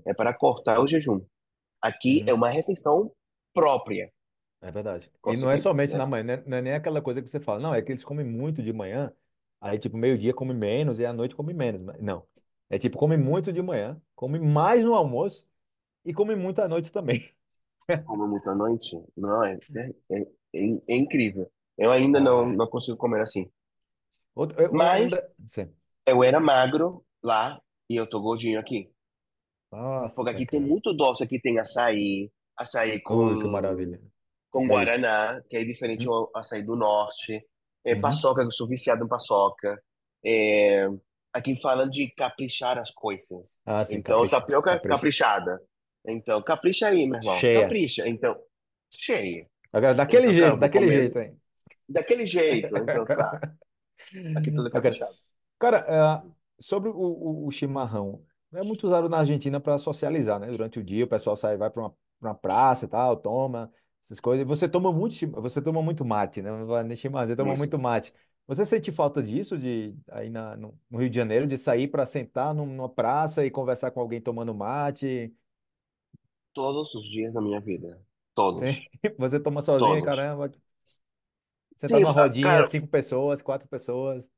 [0.06, 1.20] é para cortar o jejum.
[1.82, 2.34] Aqui é Uhum.
[2.34, 3.12] uma refeição
[3.54, 4.12] própria.
[4.60, 5.10] É verdade.
[5.24, 6.36] E não é somente na É, manhã, né?
[6.46, 8.72] não é nem aquela coisa que você fala, não, é que eles comem muito de
[8.72, 9.12] manhã,
[9.60, 11.80] aí tipo meio-dia come menos e à noite come menos.
[12.00, 12.26] Não.
[12.68, 15.46] É tipo, come muito de manhã, come mais no almoço
[16.04, 17.20] e come muito à noite também.
[18.04, 18.96] como muito à noite.
[19.16, 20.20] Não, é, é, é,
[20.54, 21.50] é é incrível.
[21.78, 22.60] Eu ainda Não, não, é.
[22.68, 23.50] consigo comer assim.
[24.58, 25.74] É, um, um da- Mas Sim.
[26.06, 28.92] eu era magro lá e eu tô gordinho aqui.
[30.14, 30.66] Porque Nossa, aqui tem cara.
[30.66, 34.00] muito doce, aqui tem açaí, açaí Ui, que com, maravilha.
[34.50, 36.08] com guaraná, que é diferente Uhum.
[36.08, 37.44] do açaí do norte.
[37.84, 37.96] É, Uhum.
[37.96, 39.82] paçoca, que eu sou viciado em paçoca.
[41.34, 43.62] É, aqui falam de caprichar as coisas.
[43.64, 44.36] Ah, sim, Então, capricha.
[44.40, 44.88] tapioca Capricha.
[44.88, 45.60] caprichada.
[46.06, 47.40] Então, capricha aí, meu irmão.
[47.40, 47.52] Cheia.
[47.52, 48.08] Capricha.
[48.08, 48.36] Então,
[48.92, 49.46] cheia.
[49.72, 51.40] Agora, daquele Então, jeito, daquele comer jeito, hein?
[51.88, 52.76] daquele jeito.
[52.78, 53.40] Então, claro,
[54.34, 55.16] aqui tudo é caprichado.
[55.58, 56.24] Cara, ah,
[56.60, 60.48] sobre o, o, o chimarrão, é muito usado na Argentina para socializar, né?
[60.50, 63.72] Durante o dia, o pessoal sai, vai para uma, pra uma praça e tal, toma
[64.02, 64.46] essas coisas.
[64.46, 66.50] Você toma muito, você toma muito mate, né?
[66.50, 67.56] Não vai nem chimarrão, você toma Isso.
[67.56, 68.12] muito mate.
[68.50, 72.04] Você sente falta disso, de aí na, no, no Rio de Janeiro, de sair para
[72.04, 75.32] sentar num- numa praça e conversar com alguém tomando mate?
[76.54, 78.00] Todos os dias da minha vida.
[78.36, 78.88] Todos.
[79.18, 80.02] Você toma sozinho, Todos.
[80.02, 80.50] caramba,
[81.76, 84.28] sentar Sim, numa rodinha, cara, cinco pessoas, quatro pessoas.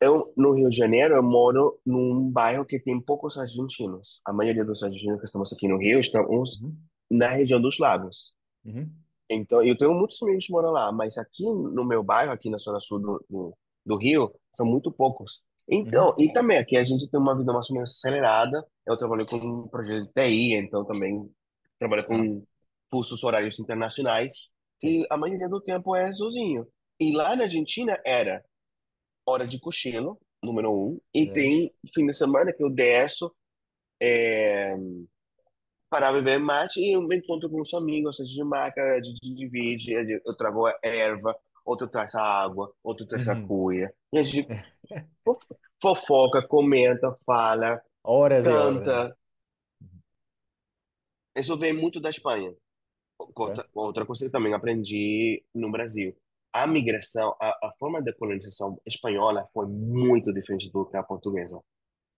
[0.00, 4.20] eu no Rio de Janeiro, eu moro num bairro que tem poucos argentinos.
[4.26, 8.34] A maioria dos argentinos que estamos aqui no Rio estamos Uhum, na região dos lagos.
[8.64, 9.01] uhum,
[9.34, 12.58] Então, eu tenho muitos amigos que moram lá, mas aqui no meu bairro, aqui na
[12.58, 15.42] zona sul do, do, do Rio, são muito poucos.
[15.68, 15.80] uhum.
[15.80, 18.66] Então, e também aqui a gente tem uma vida mais ou menos acelerada.
[18.86, 21.30] Eu trabalho com um projeto de TI, então também
[21.78, 22.44] trabalho com
[22.90, 24.50] fusos horários internacionais.
[24.82, 26.66] E a maioria do tempo é sozinho.
[26.98, 28.44] E lá na Argentina era
[29.26, 31.32] hora de cochilo, número um, e É.
[31.32, 33.32] tem fim de semana que eu desço
[34.00, 34.74] é,
[35.92, 39.34] para beber mate e eu me encontro com os amigos, a gente marca, a gente
[39.36, 39.92] divide,
[40.26, 43.36] eu trago a erva, outro traz a água, outro traz a Uhum.
[43.36, 44.50] cuia, e a gente
[45.24, 45.46] fof-
[45.82, 49.16] fofoca, comenta, fala, Horas e horas, canta.
[51.36, 52.54] Isso vem muito da Espanha.
[53.36, 53.70] Outra Certo?
[53.74, 56.16] outra coisa que também aprendi no Brasil.
[56.52, 61.60] A migração, a, a forma de colonização espanhola foi muito diferente do que a portuguesa.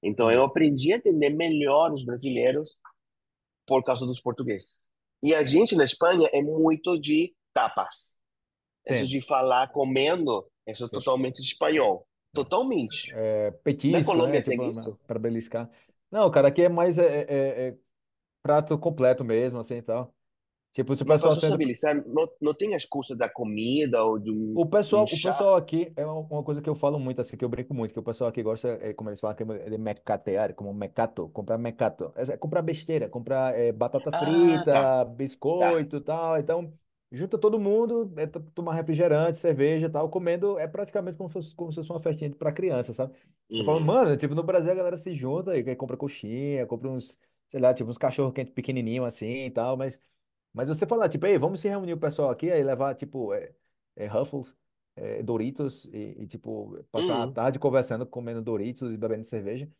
[0.02, 0.44] Então eu Hum.
[0.44, 2.78] aprendi a entender melhor os brasileiros
[3.66, 4.88] por causa dos portugueses.
[5.22, 8.18] E a gente na Espanha é muito de tapas.
[8.88, 9.07] Isso Sim.
[9.07, 12.07] de falar comendo, isso é totalmente espanhol.
[12.33, 13.12] Totalmente.
[13.14, 14.18] É, Na petisco, né?
[14.18, 14.98] Colômbia Tipo, tem isso?
[15.07, 15.70] para beliscar.
[16.11, 17.77] Não, cara, aqui é mais é, é- é
[18.42, 20.14] prato completo mesmo, assim e tal.
[20.74, 21.60] Tipo, se o pessoal senta.
[21.60, 25.18] sociabilizar, não, não tem a excusa da comida ou de um, O pessoal, um o
[25.18, 27.98] pessoal aqui é uma coisa que eu falo muito, assim, que eu brinco muito, que
[27.98, 32.12] o pessoal aqui gosta, é, como eles falam, é de mecatear, como mecato, comprar mecato.
[32.16, 35.08] É é comprar besteira, comprar é, batata Ah, tá, frita, tá.
[35.16, 36.38] biscoito e tal.
[36.38, 36.72] Então,
[37.10, 41.32] junta todo mundo, é, to- tomar refrigerante, cerveja e tal, comendo, é praticamente como se
[41.32, 43.12] fosse, como se fosse uma festinha para criança, sabe?
[43.58, 43.84] Eu falo, Uhum.
[43.84, 47.72] mano, tipo, no Brasil a galera se junta e compra coxinha, compra uns, sei lá,
[47.74, 50.00] tipo, uns cachorro quente pequenininho assim e tal, mas,
[50.54, 53.54] mas você falar, tipo, ei, vamos se reunir o pessoal aqui, aí levar, tipo, é,
[53.96, 54.56] é, Ruffles,
[54.96, 57.28] é, Doritos e, e, tipo, passar a Uhum.
[57.28, 59.70] tarde conversando, comendo Doritos e bebendo cerveja.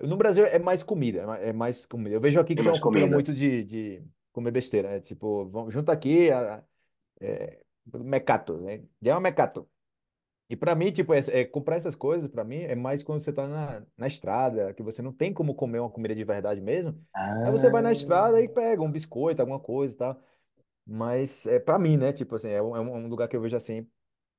[0.00, 2.16] No Brasil é mais comida, é ma- é mais comida.
[2.16, 3.08] Eu vejo aqui É que tem mais uma cultura comida.
[3.08, 5.00] muito de, de comer besteira, né?
[5.00, 6.64] Tipo, vamos, junta aqui, a,
[7.20, 8.84] é, mecato, né?
[9.02, 9.70] Já é um mecato.
[10.48, 13.32] E pra mim, tipo, é, é- comprar essas coisas, pra mim, é mais quando você
[13.32, 17.00] tá na, na estrada, que você não tem como comer uma comida de verdade mesmo.
[17.42, 20.22] Aí você vai na Ah, estrada e pega um biscoito, alguma coisa e tal.
[20.86, 22.12] Mas é para mim, né?
[22.12, 23.88] Tipo assim, é um, é um lugar que eu vejo assim,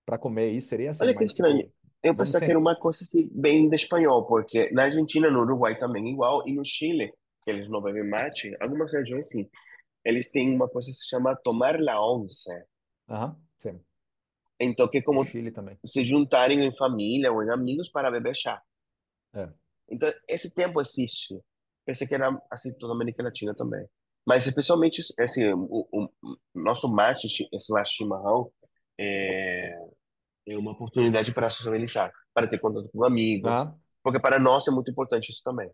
[0.06, 1.32] pra comer isso seria assim, olha que mas estranho.
[1.36, 1.72] tipo,
[2.04, 2.60] Eu vamos pensava que era sentar.
[2.60, 6.66] uma coisa assim, bem de espanhol, porque na Argentina, no Uruguai também igual, e no
[6.66, 7.12] Chile,
[7.44, 9.48] que eles não bebem mate, algumas regiões sim,
[10.06, 12.50] eles têm uma coisa que se chama tomar la once.
[13.08, 13.86] Aham, sim.
[14.64, 15.78] Então, que é como Chile também.
[15.86, 18.62] se juntarem em família ou em amigos para beber chá.
[19.34, 19.50] É.
[19.90, 21.40] Então, esse tempo existe.
[21.86, 23.86] Pensei que era assim toda a América Latina também.
[24.26, 26.10] Mas especialmente assim, o, o-
[26.56, 28.50] nosso mate, esse lá chimarrão,
[28.98, 29.70] é,
[30.48, 34.72] é uma oportunidade para socializar, para ter contato com amigos, Ah, porque para nós é
[34.72, 35.70] muito importante isso também,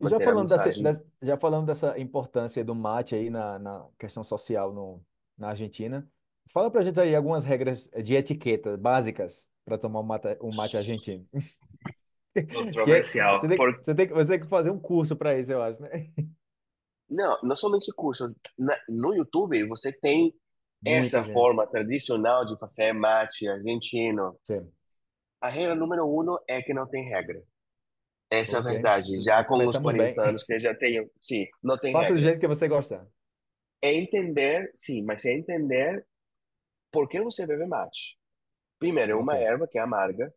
[0.00, 0.82] e já falando dessa, amizade.
[0.82, 5.02] des- já falando dessa importância do mate aí na, na questão social no,
[5.36, 6.08] na Argentina,
[6.48, 10.76] fala pra gente aí algumas regras de etiqueta básicas para tomar um mate, um mate
[10.76, 11.26] argentino.
[12.34, 13.40] Que é- Controversial.
[13.40, 13.76] você tem, Por...
[13.78, 16.08] você tem, que- você tem que fazer um curso para isso, eu acho, né?
[17.08, 18.28] Não, não somente curso.
[18.58, 20.34] Na- no YouTube você tem
[20.82, 21.32] Muita essa gente.
[21.32, 24.38] forma tradicional de fazer mate argentino.
[24.42, 24.70] Sim.
[25.40, 27.42] A regra número um é que não tem regra.
[28.30, 28.72] Essa é a Ok.
[28.72, 29.20] verdade.
[29.22, 30.14] Já com os Começamos bem.
[30.14, 32.28] 40 anos que eu já tenho, sim, não tem Faça do regra.
[32.30, 33.06] jeito que você gostar.
[33.82, 36.04] É entender, sim, mas é entender
[36.90, 38.18] por que você bebe mate.
[38.78, 40.32] Primeiro, é uma erva que é amarga,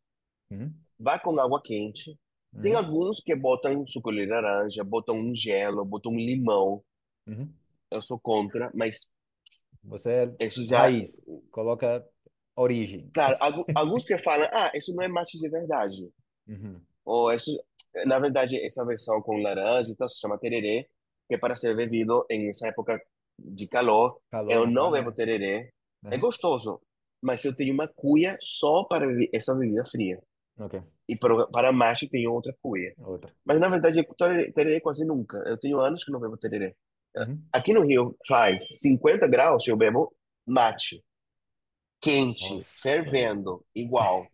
[0.52, 0.74] Uhum.
[1.00, 2.18] vai com água quente.
[2.62, 2.80] Tem Uhum.
[2.80, 6.84] alguns que botam suco de laranja, botam um gelo, botam um limão.
[7.28, 7.50] Uhum.
[7.90, 9.10] Eu sou contra, mas
[9.84, 10.82] Você é isso já.
[10.82, 12.06] raiz, coloca
[12.56, 13.10] origem.
[13.14, 16.10] Claro, algu- alguns que falam, ah, isso não é mate de verdade.
[16.48, 16.80] Uhum.
[17.06, 17.52] Ou isso,
[18.06, 20.88] na verdade, essa versão com laranja, então se chama tererê,
[21.28, 23.02] que é para ser bebido em essa época
[23.40, 24.20] de calor.
[24.30, 24.72] Calor, Eu né?
[24.72, 25.72] não Ah, bebo tererê.
[26.06, 26.82] É gostoso,
[27.22, 30.22] mas eu tenho uma cuia só para essa bebida fria.
[31.08, 32.94] E para, para mate tenho outra cuia.
[32.98, 33.34] outra.
[33.46, 35.38] Mas na verdade, tererê, tererê quase nunca.
[35.46, 36.76] Eu tenho anos que não bebo tererê.
[37.16, 37.44] Uhum.
[37.52, 41.04] Aqui no Rio faz 50 graus, eu bebo mate.
[42.00, 42.66] Quente, Nossa.
[42.82, 44.26] fervendo, igual.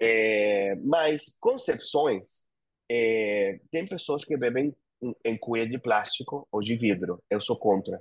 [0.00, 2.44] É, mas concepções,
[2.90, 7.22] é, tem pessoas que bebem em, em cuia de plástico ou de vidro.
[7.30, 8.00] Eu sou contra.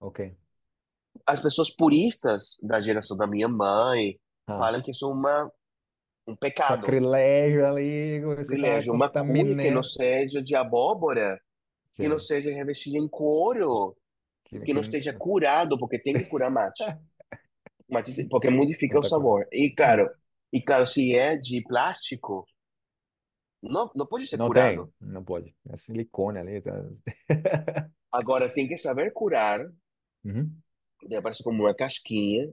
[0.00, 0.36] Ok.
[1.26, 4.58] As pessoas puristas da geração da minha mãe Ah.
[4.58, 5.52] falam que isso é uma,
[6.26, 11.40] um pecado, Sacrilégio ali, tá privilégio, uma cuia que não seja de abóbora,
[11.94, 13.96] que não seja revestida em couro,
[14.44, 16.82] Que, que não que- esteja curado, porque tem que curar mate.
[17.90, 19.08] Mate porque modifica o coisa.
[19.16, 19.46] sabor.
[19.52, 20.08] E claro,
[20.50, 22.46] e claro, se é de plástico,
[23.62, 24.86] não, não pode ser Não curado.
[24.98, 25.54] tem, não pode.
[25.68, 26.60] É silicone ali.
[26.62, 26.72] tá?
[28.10, 29.60] Agora tem que saber curar.
[30.24, 30.50] Uhum.
[31.08, 32.52] Daí Aparece como uma casquinha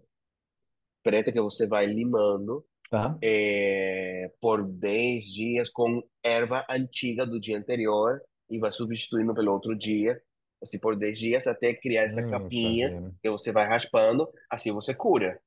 [1.03, 3.23] preta que você vai limando Aham.
[3.23, 9.75] é, por 10 dias com erva antiga do dia anterior e vai substituindo pelo outro
[9.77, 10.21] dia,
[10.63, 13.15] assim por 10 dias até criar essa Hum, capinha fazendo.
[13.23, 15.39] que você vai raspando, assim você cura.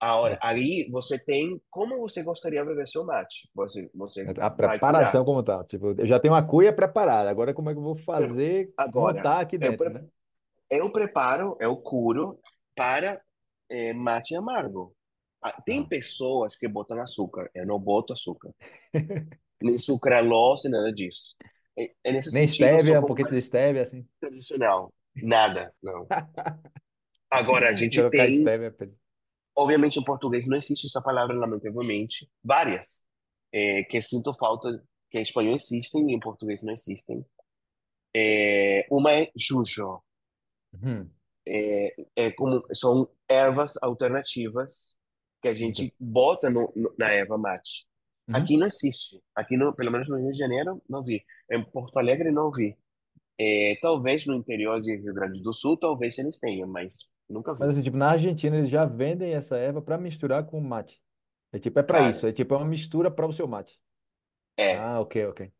[0.00, 0.38] A hora, É.
[0.42, 3.50] aí você tem como você gostaria de beber seu mate.
[3.54, 5.64] Você, você A vai preparação como tal.
[5.64, 7.30] Tipo, eu já tenho uma cuia preparada.
[7.30, 10.06] Agora como é que eu vou fazer, Agora, montar aqui eu, dentro, pre- né?
[10.70, 12.40] Eu preparo, eu curo
[12.74, 13.20] para
[13.70, 14.94] é, mate amargo.
[15.42, 15.88] Ah, Tem Ah.
[15.88, 17.50] pessoas que botam açúcar.
[17.54, 18.52] Eu não boto açúcar.
[19.62, 21.36] Nem sucralose, nada disso.
[21.78, 24.06] É, é nesse Nem sentido, stevia, um pouquinho de stevia, assim.
[24.20, 24.92] tradicional.
[25.22, 26.06] Nada, não.
[27.30, 28.74] Agora, a gente tem, stevia.
[29.56, 33.04] obviamente em português não existe essa palavra, lamentavelmente, várias,
[33.52, 34.68] é, que sinto falta,
[35.10, 37.24] que em espanhol existem e em português não existem.
[38.14, 40.00] É, uma é jujo.
[40.82, 41.10] Uhum.
[41.48, 44.96] É, é como, são ervas alternativas
[45.42, 47.86] que a gente bota no, no- na erva mate.
[48.28, 48.34] Uhum.
[48.34, 49.22] Aqui não existe.
[49.34, 51.24] Aqui, no, pelo menos no Rio de Janeiro, não vi.
[51.50, 52.76] Em Porto Alegre, não vi.
[53.38, 57.60] É, talvez no interior de Rio Grande do Sul, talvez eles tenham, mas nunca vi.
[57.60, 61.02] Mas assim, tipo, na Argentina eles já vendem essa erva para misturar com mate.
[61.52, 62.26] É tipo, é para Cara, isso.
[62.26, 63.80] É tipo, é uma mistura para o seu mate.
[64.56, 64.86] é.
[64.86, 65.52] Ah, ok, ok.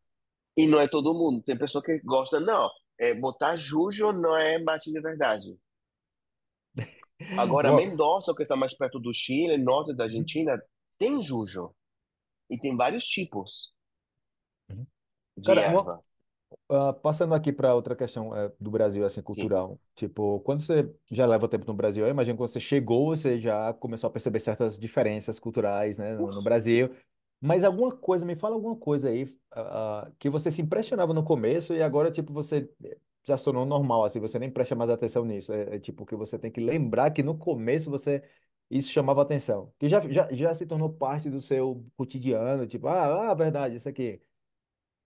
[0.57, 1.41] E não é todo mundo.
[1.41, 2.69] Tem pessoa que gosta, não.
[2.99, 5.57] É, botar jujo não é mate de verdade.
[7.37, 10.51] Agora, Mendoza, que está mais perto do Chile, norte da Argentina,
[10.97, 11.73] tem jujo.
[12.49, 13.73] E tem vários tipos
[14.69, 14.85] Uhum.
[15.35, 16.03] de Cara, erva.
[16.69, 19.51] ah, passando aqui para outra questão eh, do Brasil, assim, Sim.
[19.51, 19.79] cultural.
[19.95, 23.39] Tipo, quando você já leva tempo no Brasil, eu imagino que quando você chegou, você
[23.39, 26.89] já começou a perceber certas diferenças culturais, né, no, no Brasil.
[27.39, 31.23] Mas alguma coisa, me fala alguma coisa aí, ah, ah, que você se impressionava no
[31.23, 32.69] começo e agora, tipo, você
[33.25, 35.53] já se tornou normal, assim, você nem presta mais atenção nisso.
[35.53, 38.23] É, é tipo que você tem que lembrar que no começo você
[38.69, 43.31] isso chamava atenção, que já, já, já se tornou parte do seu cotidiano, tipo, ah,
[43.31, 44.21] ah, verdade, isso aqui.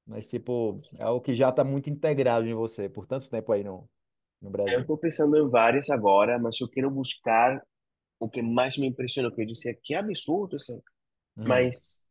[0.05, 3.63] Mas, tipo, é algo que já está muito integrado em você por tanto tempo aí
[3.63, 3.89] no,
[4.41, 4.81] no Eu Brasil.
[4.81, 7.61] estou pensando em várias agora, mas eu quero buscar
[8.19, 10.83] o que mais me impressionou, que eu disse, que absurdo isso.
[11.35, 12.05] Hum, Mas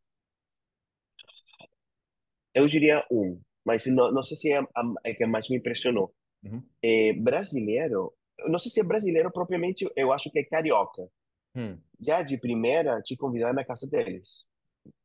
[2.55, 4.67] eu diria um, mas não, não sei se é, a,
[5.05, 6.15] é que mais me impressionou.
[6.43, 11.09] uhum, É, brasileiro, eu não sei se é brasileiro propriamente, eu acho que é carioca.
[11.55, 14.47] hum, Já de primeira, te convidar na casa deles,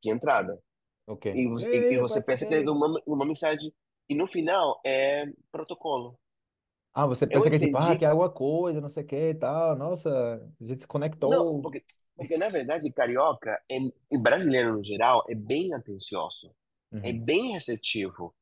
[0.04, 0.60] de entrada.
[1.08, 1.26] ok.
[1.34, 2.70] E você, e, e Ei, você pensa que é ei.
[2.70, 3.74] uma, uma mensagem,
[4.10, 6.20] e no final é protocolo.
[6.94, 9.08] Ah, você Eu pensa que é tipo, ah, que é alguma coisa, não sei o
[9.08, 9.76] que e tal.
[9.76, 10.10] Nossa,
[10.62, 10.88] a gente se
[11.24, 11.62] Não, conectou.
[11.62, 11.84] porque,
[12.16, 13.78] porque na verdade, carioca é,
[14.12, 16.54] e brasileiro no geral é bem atencioso,
[17.04, 18.34] é Uhum, bem receptivo.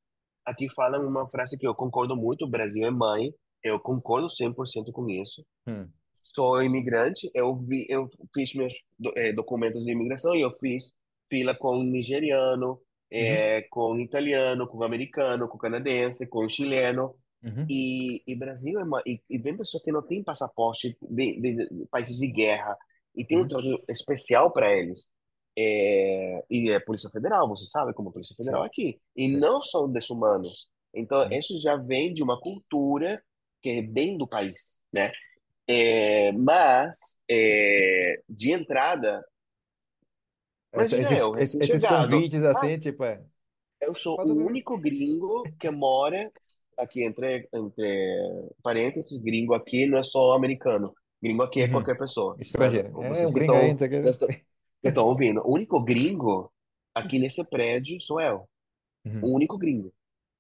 [0.46, 3.34] Aqui falam uma frase que eu concordo muito: o Brasil é mãe.
[3.64, 5.46] Eu concordo 100% com isso.
[5.68, 8.74] hum, Sou imigrante, eu vi, eu fiz meus
[9.16, 10.90] eh, documentos de imigração e eu fiz
[11.30, 12.80] fila com um nigeriano,
[13.16, 13.20] Uhum.
[13.20, 17.16] é, com italiano, com americano, com canadense, com chileno.
[17.44, 17.66] Uhum.
[17.70, 21.56] E, e Brasil é uma, e, e vem pessoa que não tem passaporte, vem, vem
[21.58, 22.76] de países de guerra,
[23.16, 23.48] e tem um Uhum.
[23.48, 25.12] trato especial para eles.
[25.58, 29.02] É, e é Polícia Federal, você sabe como a Polícia Federal Sim, é aqui.
[29.16, 29.38] E sim.
[29.38, 30.70] não são desumanos.
[30.94, 31.34] Então, Uhum.
[31.34, 33.24] isso já vem de uma cultura
[33.62, 35.12] que é bem do país, né?
[35.68, 39.24] É, mas, é, de entrada,
[40.74, 43.22] imagina esses, eu, esses, convites Ah, assim, tipo, é,
[43.82, 44.46] eu sou passa o pra...
[44.46, 46.32] único gringo que mora
[46.78, 48.20] aqui, entre, entre
[48.64, 50.94] parênteses, gringo aqui não é só americano.
[51.22, 51.72] Gringo aqui é Uhum.
[51.72, 52.36] qualquer pessoa.
[52.40, 52.90] Estrangeiro.
[53.02, 54.53] É Vocês um gringo aí, estão que
[54.90, 55.42] estão ouvindo.
[55.46, 56.52] O único gringo
[56.94, 58.48] aqui nesse prédio sou eu.
[59.06, 59.22] Uhum.
[59.24, 59.94] O único gringo.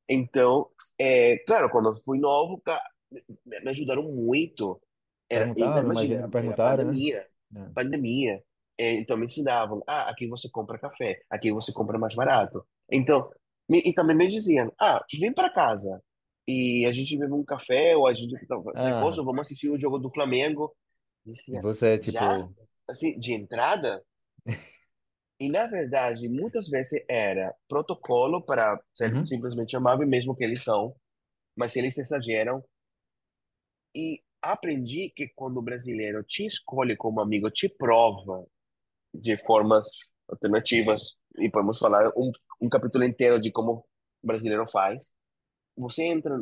[0.08, 2.62] Então, é, claro, quando eu fui novo,
[3.46, 4.82] me ajudaram muito.
[5.30, 7.72] Era, Perguntaram, imagina, é a perguntaram, pandemia, né?
[7.74, 8.44] pandemia.
[8.78, 12.66] É, então me ensinavam, ah, aqui você compra café, aqui você compra mais barato.
[12.92, 13.30] Então,
[13.70, 16.02] me- e também me diziam, ah, vem para casa
[16.48, 19.78] e a gente bebe um café ou a gente tal Ah, coisa, vamos assistir o
[19.78, 20.76] jogo do Flamengo.
[21.26, 22.56] E assim, você, já, tipo...
[22.90, 24.04] assim, de entrada,
[25.40, 29.26] e na verdade, muitas vezes era protocolo para ser Uhum.
[29.26, 30.96] simplesmente amável, mesmo que eles são,
[31.56, 32.64] mas eles exageram.
[33.96, 38.46] E aprendi que quando o brasileiro te escolhe como amigo, te prova
[39.14, 39.88] de formas
[40.30, 43.86] alternativas, e podemos falar um, um capítulo inteiro de como
[44.24, 45.14] o brasileiro faz.
[45.78, 46.36] Você entra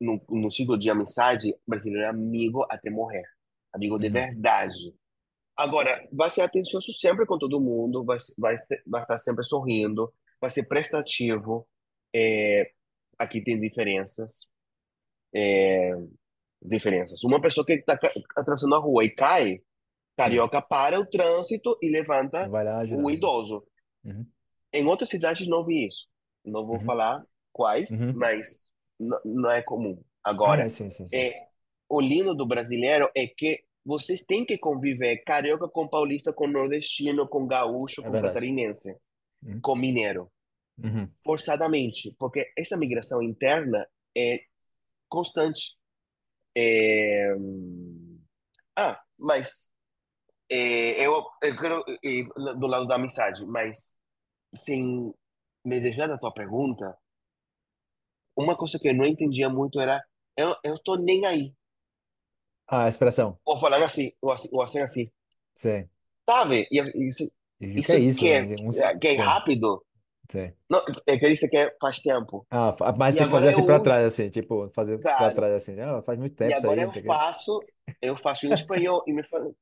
[0.00, 3.24] no, no ciclo de amizade, brasileiro é amigo até morrer,
[3.74, 4.12] amigo de Uhum.
[4.12, 4.94] verdade.
[5.56, 10.12] Agora, vai ser atencioso sempre com todo mundo, vai, vai, ser, vai estar sempre sorrindo,
[10.40, 11.66] vai ser prestativo.
[12.14, 12.70] É,
[13.18, 14.46] aqui tem diferenças.
[16.62, 17.22] Diferenças.
[17.22, 17.98] Uma pessoa que está
[18.36, 19.60] atravessando a rua e cai,
[20.16, 22.48] carioca para o trânsito e levanta
[22.96, 23.66] o idoso.
[24.04, 24.26] Uhum.
[24.72, 26.08] Em outras cidades não vi isso.
[26.44, 26.84] Não vou Uhum.
[26.84, 28.12] falar quais, Uhum.
[28.16, 28.62] mas
[29.24, 30.02] não é comum.
[30.24, 31.16] Ah, é, Agora, sim, sim, sim.
[31.16, 31.46] é,
[31.88, 37.28] o lindo do brasileiro é que vocês têm que conviver carioca com paulista, com nordestino,
[37.28, 38.34] com gaúcho, É com verdade.
[38.34, 38.96] catarinense,
[39.44, 39.60] Uhum.
[39.62, 40.30] com mineiro,
[40.78, 41.10] Uhum.
[41.24, 44.40] forçadamente, porque essa migração interna é
[45.08, 45.76] constante.
[46.56, 48.20] É, hum,
[48.76, 49.70] Ah, mas
[50.50, 52.22] é, eu, eu quero é,
[52.58, 53.96] do lado da amizade, mas
[54.54, 55.14] sem
[55.64, 56.96] desejar da tua pergunta,
[58.36, 60.02] uma coisa que eu não entendia muito era
[60.36, 61.54] eu, eu tô nem aí.
[62.68, 63.38] Ah, a expressão.
[63.46, 65.10] Ou falando assim, ou assim, ou assim, assim.
[65.54, 65.88] Sim.
[66.28, 66.66] Sabe?
[66.70, 67.24] E isso,
[67.60, 68.26] E que isso é isso?
[68.26, 68.56] que é, né?
[68.58, 68.96] Uns...
[69.00, 69.84] que é rápido,
[70.30, 70.52] sim.
[70.70, 72.46] não, é que isso que é faz tempo.
[72.50, 75.32] Ah, mas E você fazer eu assim pra uso, trás, assim, tipo, fazer pra claro.
[75.32, 75.78] trás, assim.
[75.80, 77.66] Ah, faz muito E tempo isso agora eu faço,
[78.02, 79.56] eu faço em espanhol e me falo,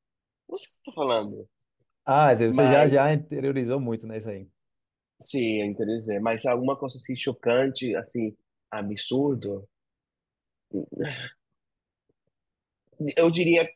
[0.49, 1.49] o que você tá falando?
[2.07, 4.49] Ah, você já, Mas, já interiorizou muito, né, isso aí.
[5.21, 6.21] sim, é interessante.
[6.21, 8.37] Mas alguma coisa assim chocante, assim,
[8.71, 9.69] absurdo,
[13.17, 13.69] eu diria,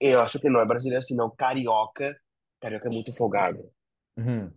[0.00, 2.14] eu acho que não é brasileiro, senão carioca.
[2.60, 3.70] Carioca é muito folgado.
[4.16, 4.50] Uhum.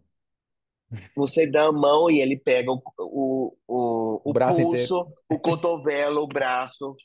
[1.16, 4.78] Você dá a mão e ele pega o, o, o, O braço inteiro.
[4.78, 6.96] pulso, o cotovelo, o braço.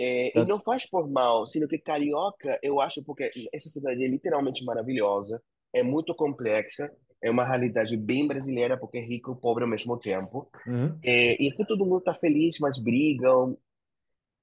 [0.00, 4.06] É, e não faz por mal, sendo que carioca, eu acho, porque essa cidade é
[4.06, 5.42] literalmente maravilhosa,
[5.72, 6.88] é muito complexa,
[7.20, 10.48] é uma realidade bem brasileira, porque é rico e pobre ao mesmo tempo.
[10.66, 10.96] Uhum.
[11.04, 13.58] É, e aqui todo mundo tá feliz, mas brigam.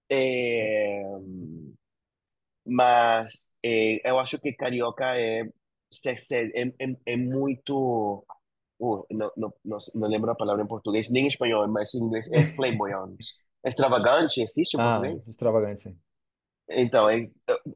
[0.10, 1.02] É,
[2.66, 8.26] mas é, eu acho que carioca é, é, é, é muito.
[8.80, 9.54] uh, não, não,
[9.94, 13.16] não, lembro a palavra em português, nem em espanhol, mas em inglês é flamboyant.
[13.64, 15.28] Extravagante, existe em Ah, português?
[15.28, 15.98] extravagante, sim.
[16.70, 17.22] Então, é,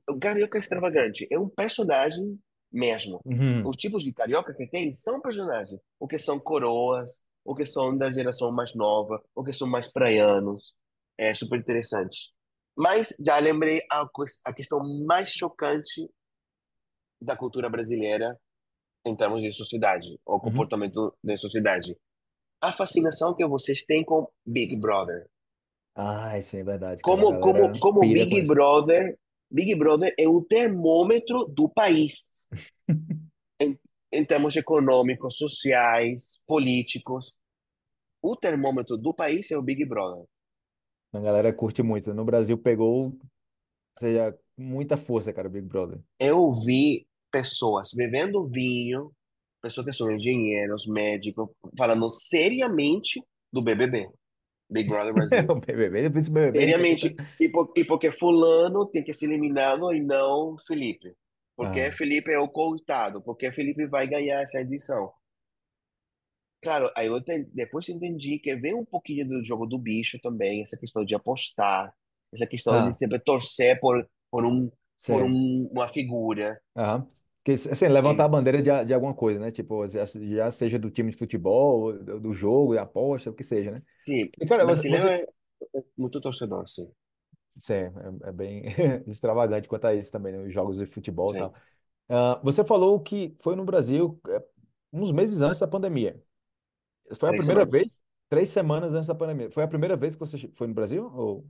[0.10, 2.40] o carioca é extravagante é um personagem
[2.72, 3.22] mesmo.
[3.26, 3.68] Uhum.
[3.68, 5.80] Os tipos de carioca que tem são personagens.
[6.00, 9.92] O que são coroas, o que são da geração mais nova, o que são mais
[9.92, 10.76] praianos.
[11.20, 12.34] É super interessante.
[12.78, 14.08] Mas já lembrei a,
[14.46, 16.10] a questão mais chocante
[17.22, 18.40] da cultura brasileira
[19.06, 20.42] em termos de sociedade, ou Uhum.
[20.42, 21.98] comportamento da sociedade.
[22.62, 25.28] A fascinação que vocês têm com Big Brother.
[25.96, 28.42] Ah, isso é verdade, Como, como, como Big.
[28.46, 29.18] Brother,
[29.52, 32.48] Big Brother é o termômetro do país,
[33.60, 33.78] em,
[34.14, 37.34] em termos econômicos, sociais, políticos.
[38.22, 40.26] O termômetro do país é o Big Brother.
[41.14, 42.14] A galera curte muito.
[42.14, 43.20] No Brasil pegou, ou
[43.98, 46.00] seja, muita força, cara, Big Brother.
[46.20, 49.12] Eu vi pessoas bebendo vinho,
[49.62, 54.08] pessoas que são engenheiros, médicos, falando seriamente do BBB,
[54.70, 55.40] Big Brother Brasil.
[55.50, 56.60] O BBB, depois o BBB.
[56.60, 57.16] Seriamente.
[57.40, 61.14] E, por, e porque fulano tem que ser eliminado e não Felipe.
[61.56, 65.12] Porque Ah, Felipe é o coitado, porque Felipe vai ganhar essa edição.
[66.62, 67.20] Claro, aí eu
[67.54, 71.16] depois eu entendi que vem um pouquinho do jogo do bicho também, essa questão de
[71.16, 71.94] apostar,
[72.34, 74.72] essa questão de Ah, sempre torcer por, por um,
[75.08, 76.60] por um, uma figura.
[76.76, 77.08] Aham.
[77.44, 79.50] Que, assim, levantar a E, bandeira de, de alguma coisa, né?
[79.52, 83.44] Tipo, já já seja do time de futebol, do, do jogo, da aposta, o que
[83.44, 83.82] seja, né?
[83.98, 85.10] sim, E, cara, você, brasileiro você...
[85.10, 85.24] é
[85.76, 86.92] é muito torcedor, sim.
[87.50, 88.64] Sim, é, é bem
[89.08, 90.40] extravagante quanto a isso também, né?
[90.40, 91.54] Os jogos de futebol e Sim, tal.
[92.10, 94.44] Ah, você falou que foi no Brasil é,
[94.94, 96.22] uns meses antes da pandemia.
[97.18, 97.86] Foi a três primeira vez?
[97.86, 98.02] semanas.
[98.30, 99.50] Três semanas antes da pandemia.
[99.52, 101.06] Foi a primeira vez que você foi no Brasil?
[101.14, 101.50] Ou,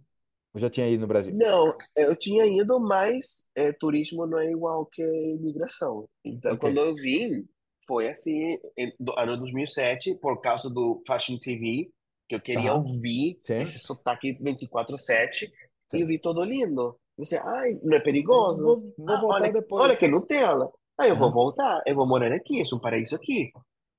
[0.54, 1.38] ou já tinha ido no Brasil?
[1.38, 6.08] Não, eu tinha ido, mas é, turismo não é igual que imigração.
[6.26, 6.58] Então, Ok.
[6.58, 7.48] quando eu vim,
[7.86, 11.92] foi assim, em, do ano 2007, por causa do Fashion TV,
[12.28, 15.52] que eu queria ouvir Sim, esse sotaque 24/7,
[15.94, 16.98] e eu vi todo lindo.
[17.18, 18.64] Disse, ai, não é perigoso?
[18.64, 19.98] vou, vou Ah, voltar olha, olha depois.
[19.98, 20.72] que Nutella.
[21.00, 21.32] Aí eu vou Aham.
[21.32, 23.52] voltar, eu vou morar aqui, é um paraíso aqui.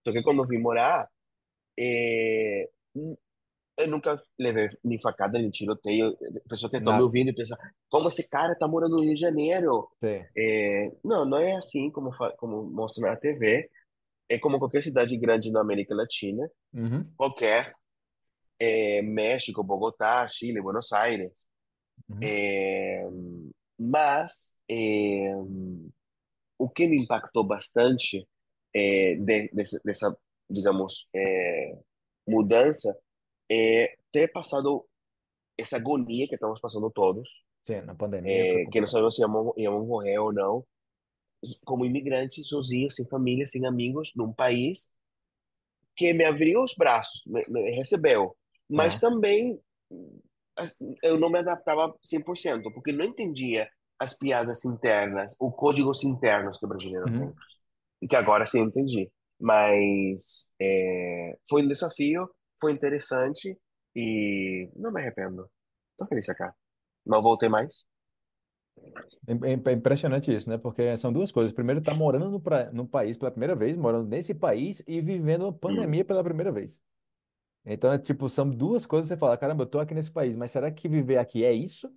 [0.06, 1.08] Só que quando eu vim morar,
[1.78, 2.68] é,
[3.78, 6.16] eu nunca levei nem facada, nem tiroteio.
[6.48, 7.56] Pessoas que estão me ouvindo e pensam,
[7.88, 9.88] como esse cara tá morando no Rio de Janeiro?
[10.36, 13.70] É, não, não é assim como, como mostra na TV.
[14.28, 16.48] É como qualquer cidade grande na América Latina.
[16.74, 17.10] Uhum.
[17.16, 17.72] Qualquer.
[18.58, 21.46] É, México, Bogotá, Chile, Buenos Aires.
[22.08, 22.18] Uhum.
[22.22, 23.02] É,
[23.78, 25.32] mas é,
[26.58, 28.28] o que me impactou bastante
[28.74, 30.16] é, de- desse- dessa,
[30.50, 31.78] digamos, é,
[32.28, 32.96] mudança
[33.50, 34.86] é ter passado
[35.58, 37.28] essa agonia que estamos passando todos,
[37.62, 40.64] Sim, na pandemia é, que não sabemos se íamos, íamos morrer ou não,
[41.64, 44.96] como imigrante, sozinho, sem família, sem amigos, num país
[45.96, 48.36] que me abriu os braços, me, me recebeu,
[48.68, 49.00] mas Aham.
[49.00, 49.60] também
[51.02, 56.64] eu não me adaptava 100%, porque não entendia as piadas internas, os códigos internos que
[56.64, 57.34] o brasileiro tem, Uhum.
[58.02, 59.10] e que agora sim eu entendi.
[59.40, 62.28] Mas é, foi um desafio,
[62.60, 63.58] foi interessante
[63.96, 65.50] e não me arrependo.
[65.98, 66.54] Tô feliz acá.
[67.06, 67.86] Não voltei mais.
[69.26, 70.58] É é- é impressionante isso, né?
[70.58, 71.52] Porque são duas coisas.
[71.52, 75.42] Primeiro, tá morando no, pra, no país pela primeira vez, morando nesse país e vivendo
[75.42, 75.90] uma Hum.
[75.92, 76.82] pandemia pela primeira vez.
[77.64, 80.36] Então, é tipo, são duas coisas que você fala, caramba, eu tô aqui nesse país,
[80.36, 81.92] mas será que viver aqui é isso?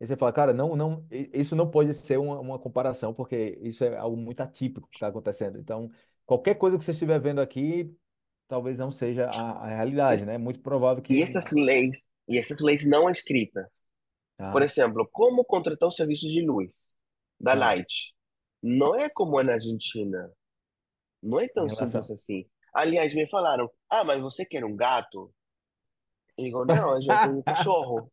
[0.00, 3.84] E você fala, cara, não, não, isso não pode ser uma, uma comparação, porque isso
[3.84, 5.58] é algo muito atípico que está acontecendo.
[5.58, 5.90] Então,
[6.26, 7.96] qualquer coisa que você estiver vendo aqui,
[8.48, 10.34] talvez não seja a, a realidade, né?
[10.34, 11.22] É muito provável E que.
[11.22, 13.80] essas leis, e essas leis não escritas.
[14.50, 16.96] Por Ah, exemplo, como contratar o serviço de luz
[17.40, 18.14] da ah, Light?
[18.62, 20.32] Não é como é na Argentina.
[21.22, 22.10] Não é tão simples relação.
[22.10, 22.46] assim.
[22.74, 25.32] Aliás, me falaram, ah, mas você quer um gato?
[26.38, 28.10] Eu digo, não, eu já tenho um cachorro.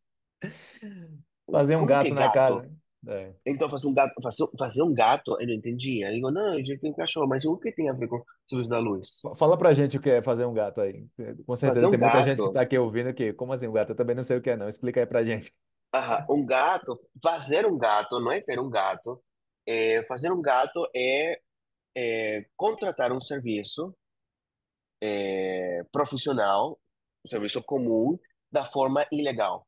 [1.50, 2.28] Fazer um Como que gato na gato?
[2.28, 2.70] casa.
[3.06, 3.34] É.
[3.46, 6.08] Então, fazer um gato, fazer, fazer um gato, eu não entendia.
[6.08, 8.16] Eu digo, não, eu já tenho um cachorro, mas o que tem a ver com
[8.16, 9.20] o serviço da luz?
[9.36, 11.06] Fala pra gente o que é fazer um gato aí.
[11.46, 13.90] Com certeza um tem muita gente que tá aqui ouvindo que, como assim um gato?
[13.90, 14.68] Eu também não sei o que é, não.
[14.68, 15.52] Explica aí pra gente.
[15.92, 19.22] ah, um gato, fazer um gato não é ter um gato.
[19.66, 21.40] É, fazer um gato é,
[21.96, 23.94] é contratar um serviço
[25.02, 26.78] é, profissional,
[27.24, 28.18] um serviço comum,
[28.50, 29.66] da forma ilegal.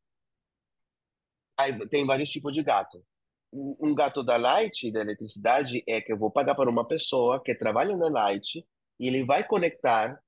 [1.58, 3.02] Aí tem vários tipos de gato.
[3.80, 7.54] Um gato da Light, da eletricidade, é que eu vou pagar para uma pessoa que
[7.56, 8.64] trabalha na Light
[9.00, 10.20] e ele vai conectar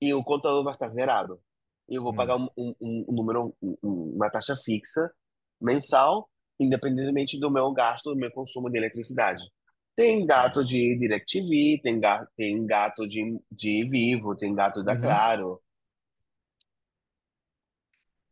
[0.00, 1.40] e o computador vai estar zerado.
[1.88, 5.12] E eu vou pagar Hum, um, um, um um número, um- um- uma taxa fixa
[5.60, 9.42] mensal, independentemente do meu gasto, do meu consumo de eletricidade.
[9.96, 15.00] Tem gato de DirecTV, tem gato, tem gato de, de Vivo, tem gato da Uhum.
[15.00, 15.60] Claro.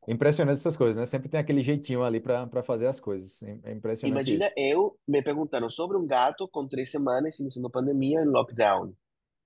[0.08, 1.04] Impressionante essas coisas, né?
[1.06, 3.42] Sempre tem aquele jeitinho ali pra para fazer as coisas.
[3.42, 4.52] É é impressionante Imagina isso.
[4.56, 8.92] eu me perguntando sobre um gato com três semanas, iniciando pandemia, em lockdown,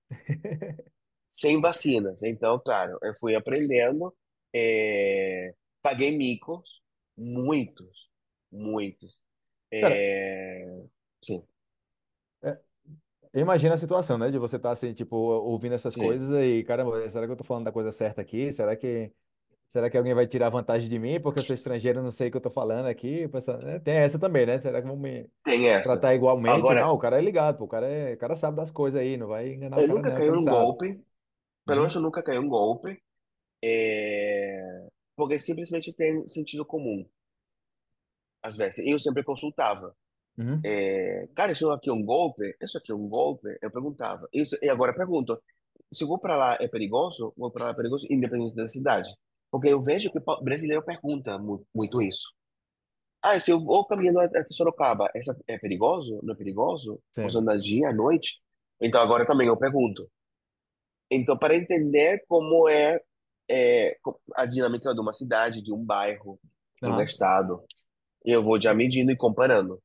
[1.29, 2.21] sem vacinas.
[2.23, 4.15] Então, claro, eu fui aprendendo,
[4.53, 6.81] é, paguei micos,
[7.17, 8.09] muitos,
[8.51, 9.21] muitos.
[9.79, 10.83] Cara, É,
[11.23, 11.45] sim,
[12.41, 12.59] é,
[13.41, 14.29] imagina a situação, né?
[14.31, 17.43] De você estar assim, tipo, ouvindo essas sim, coisas e, caramba, será que eu tô
[17.43, 18.51] falando da coisa certa aqui?
[18.51, 19.13] Será que,
[19.73, 22.31] será que alguém vai tirar vantagem de mim porque eu sou estrangeiro não sei o
[22.31, 23.27] que eu tô falando aqui?
[23.63, 23.79] Né?
[23.79, 24.59] Tem essa também, né?
[24.59, 25.97] Será que vão me tem essa.
[25.97, 26.59] tratar igualmente?
[26.59, 29.01] Agora, Não, o cara é ligado, pô, o cara, é, o cara sabe das coisas
[29.01, 30.57] aí, não vai enganar o eu cara nunca não, que caí ele num sabe.
[30.57, 31.03] golpe,
[31.65, 33.01] pelo menos Uhum, eu nunca caí num golpe,
[33.63, 37.05] é, porque simplesmente tem sentido comum,
[38.41, 38.79] às vezes.
[38.85, 39.95] E eu sempre consultava.
[40.37, 40.61] uhum.
[40.63, 42.55] É, cara, isso aqui é um golpe?
[42.61, 43.47] Isso aqui é um golpe?
[43.61, 44.27] Eu perguntava.
[44.33, 45.41] Isso, e agora eu pergunto,
[45.93, 47.33] se eu vou para lá é perigoso?
[47.37, 49.09] Vou para lá é perigoso, independente da cidade.
[49.53, 52.33] Porque eu vejo que o brasileiro pergunta mu- muito isso.
[53.21, 56.19] Ah, se eu vou caminhando até Sorocaba, essa é perigoso?
[56.23, 56.99] Não é perigoso?
[57.11, 57.21] Sim.
[57.37, 58.41] andar dia, à noite?
[58.81, 60.09] Então agora também eu pergunto.
[61.11, 62.99] Então, para entender como é,
[63.47, 63.95] é,
[64.35, 66.39] a dinâmica de uma cidade, de um bairro,
[66.81, 67.03] de um Aham.
[67.03, 67.63] estado,
[68.25, 69.79] eu vou já medindo e comparando.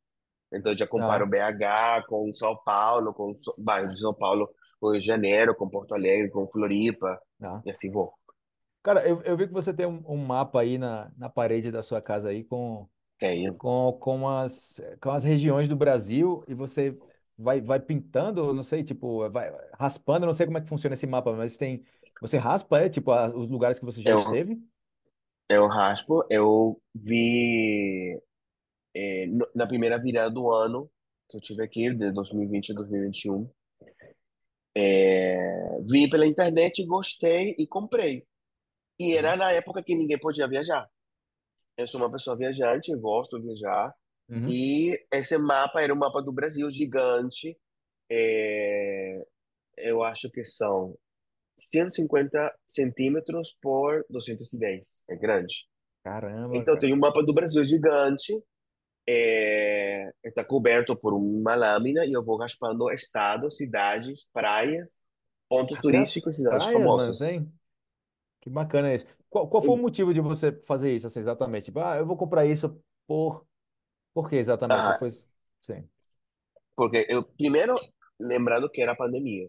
[0.51, 4.49] Então, eu já comparo Ah, BH com São Paulo, com So- bairro de São Paulo,
[4.81, 7.61] com Rio de Janeiro, com Porto Alegre, com Floripa, ah.
[7.67, 8.15] e assim vou.
[8.83, 11.83] Cara, eu, eu vi que você tem um, um mapa aí na, na parede da
[11.83, 13.59] sua casa aí com, Tenho.
[13.59, 16.99] com, com as, com as regiões do Brasil e você
[17.39, 20.69] vai, vai pintando, eu não sei, tipo, vai raspando, eu não sei como é que
[20.69, 21.85] funciona esse mapa, mas tem.
[22.21, 24.59] Você raspa, é, tipo, as- os lugares que você já Eu, esteve?
[25.49, 28.21] eu raspo, eu vi
[28.95, 30.91] é, no- na primeira virada do ano
[31.31, 33.51] que eu tive aqui, de 2020 a 2021,
[34.77, 38.27] é, vi pela internet, gostei e comprei.
[38.99, 40.89] E era na época que ninguém podia viajar.
[41.77, 43.95] Eu sou uma pessoa viajante, eu gosto de viajar.
[44.29, 44.47] Uhum.
[44.49, 47.57] E esse mapa era um mapa do Brasil gigante.
[48.11, 49.25] É,
[49.77, 50.97] eu acho que são
[51.57, 55.05] 150 centímetros por 210.
[55.09, 55.55] É grande.
[56.03, 56.95] Caramba, Então tem cara.
[56.95, 58.33] um mapa do Brasil gigante.
[59.11, 65.03] É, está coberto por uma lâmina e eu vou raspando estados, cidades, praias,
[65.49, 67.19] pontos Até turísticos e cidades praias, famosas.
[67.19, 67.51] tem?
[68.49, 69.07] Que bacana isso.
[69.29, 71.67] Qual, qual foi o motivo de você fazer isso, assim, exatamente?
[71.67, 73.47] Tipo, ah, eu vou comprar isso por...
[74.15, 74.83] Por que exatamente?
[74.83, 75.11] Qual Ah, foi...
[75.63, 75.89] Sim.
[76.77, 77.75] porque eu, primeiro,
[78.21, 79.49] lembrando que era pandemia.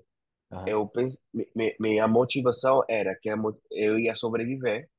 [0.52, 0.76] Aham.
[0.76, 0.90] eu
[1.34, 4.90] mi- mi- minha motivação era que a mo- eu ia sobreviver.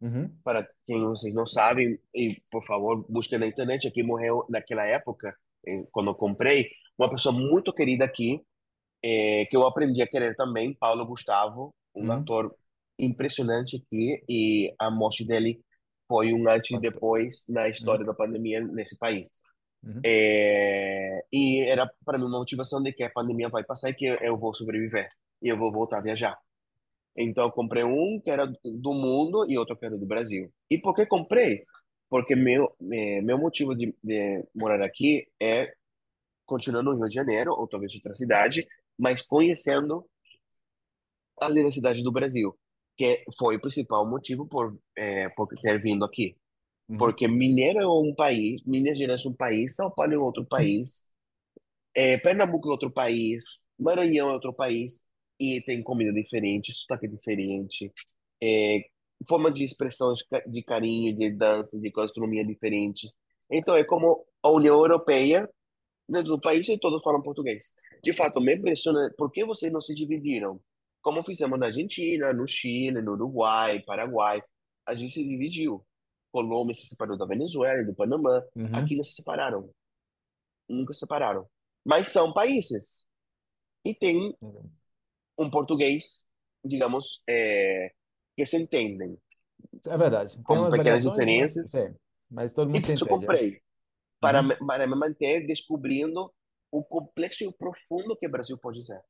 [0.00, 0.42] Uhum.
[0.44, 5.34] Para quem vocês não sabem, e por favor, busquem na internet, aqui morreu naquela época,
[5.92, 8.42] quando eu comprei, uma pessoa muito querida aqui,
[9.04, 12.12] eh, que eu aprendi a querer também, Paulo Gustavo, um Uhum.
[12.12, 12.54] ator
[13.04, 15.60] impressionante aqui, e a morte dele
[16.08, 17.70] foi um antes e depois na Uhum.
[17.70, 19.28] história da pandemia nesse país.
[19.82, 20.00] Uhum.
[20.04, 24.06] É, e era para mim uma motivação de que a pandemia vai passar e que
[24.06, 25.08] eu vou sobreviver
[25.42, 26.36] e eu vou voltar a viajar.
[27.16, 30.52] Então eu comprei um que era do mundo e outro que era do Brasil.
[30.70, 31.64] E por que comprei?
[32.08, 35.72] Porque meu eh, meu motivo de, de morar aqui é
[36.46, 38.66] continuar no Rio de Janeiro ou talvez outra cidade,
[38.98, 40.04] mas conhecendo
[41.40, 42.54] as diversidades do Brasil,
[43.00, 46.36] que foi o principal motivo por eh, por ter vindo aqui.
[46.88, 46.98] Uhum.
[46.98, 51.08] Porque Mineiro é um país, Minas Gerais é um país, São Paulo é outro país,
[51.94, 53.44] É, Pernambuco é outro país,
[53.78, 55.06] Maranhão é outro país,
[55.40, 57.92] e tem comida diferente, sotaque diferente,
[58.42, 58.80] é,
[59.28, 63.08] forma de expressão de, ca- de carinho, de dança, de gastronomia diferente.
[63.50, 65.48] Então é como a União Europeia,
[66.08, 67.72] dentro do país, e todos falam português.
[68.04, 70.60] De fato, me impressiona por que vocês não se dividiram?
[71.02, 74.42] Como fizemos na Argentina, no Chile, no Uruguai, Paraguai.
[74.86, 75.86] A gente se dividiu.
[76.32, 78.42] Colômbia se separou da Venezuela, do Panamá.
[78.72, 78.96] Aqui Uhum.
[78.96, 79.70] não se separaram
[80.68, 81.46] nunca se separaram.
[81.84, 83.06] Mas são países.
[83.84, 84.34] E tem
[85.38, 86.26] um português,
[86.64, 87.92] digamos, é,
[88.36, 89.18] que se entendem,
[89.86, 90.38] É verdade.
[90.46, 91.66] Tem com pequenas mas, diferenças.
[91.70, 91.94] sim,
[92.30, 93.38] mas todo E mundo por se isso eu entende, né?
[93.38, 93.60] comprei,
[94.20, 94.44] para, Uhum.
[94.44, 96.32] me- para me manter descobrindo
[96.72, 99.00] o complexo e o profundo que o Brasil pode ser.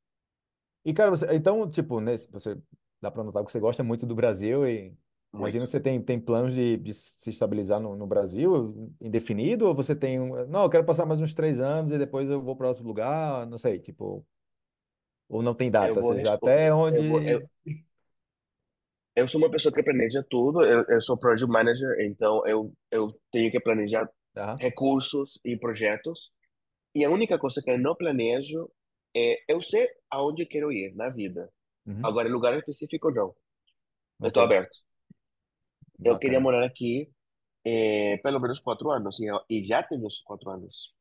[0.83, 2.57] E, cara, você, então, tipo, né, você
[3.01, 4.95] dá para notar que você gosta muito do Brasil e
[5.33, 5.65] imagino Muito.
[5.65, 9.95] que você tem, tem planos de, de se estabilizar no, no Brasil indefinido ou você
[9.95, 12.67] tem um, não, eu quero passar mais uns três anos e depois eu vou para
[12.69, 14.25] outro lugar, não sei, tipo,
[15.27, 17.49] ou não tem Eu data, vou, seja, respo- até eu vou, eu, onde...
[19.15, 20.63] eu sou uma pessoa que planeja tudo.
[20.63, 24.59] Eu, eu sou project manager, então eu, eu tenho que planejar Tá?
[24.59, 26.31] recursos e projetos.
[26.95, 28.69] E a única coisa que eu não planejo
[29.15, 31.51] é eu sei aonde eu quero ir na vida.
[31.85, 32.09] Uhum.
[32.09, 33.35] Agora, lugar específico, não.
[34.23, 34.79] Eu estou aberto.
[36.03, 37.09] Eu queria morar aqui
[37.65, 40.93] eh, pelo menos quatro anos, e, eu- e já tenho esses quatro anos.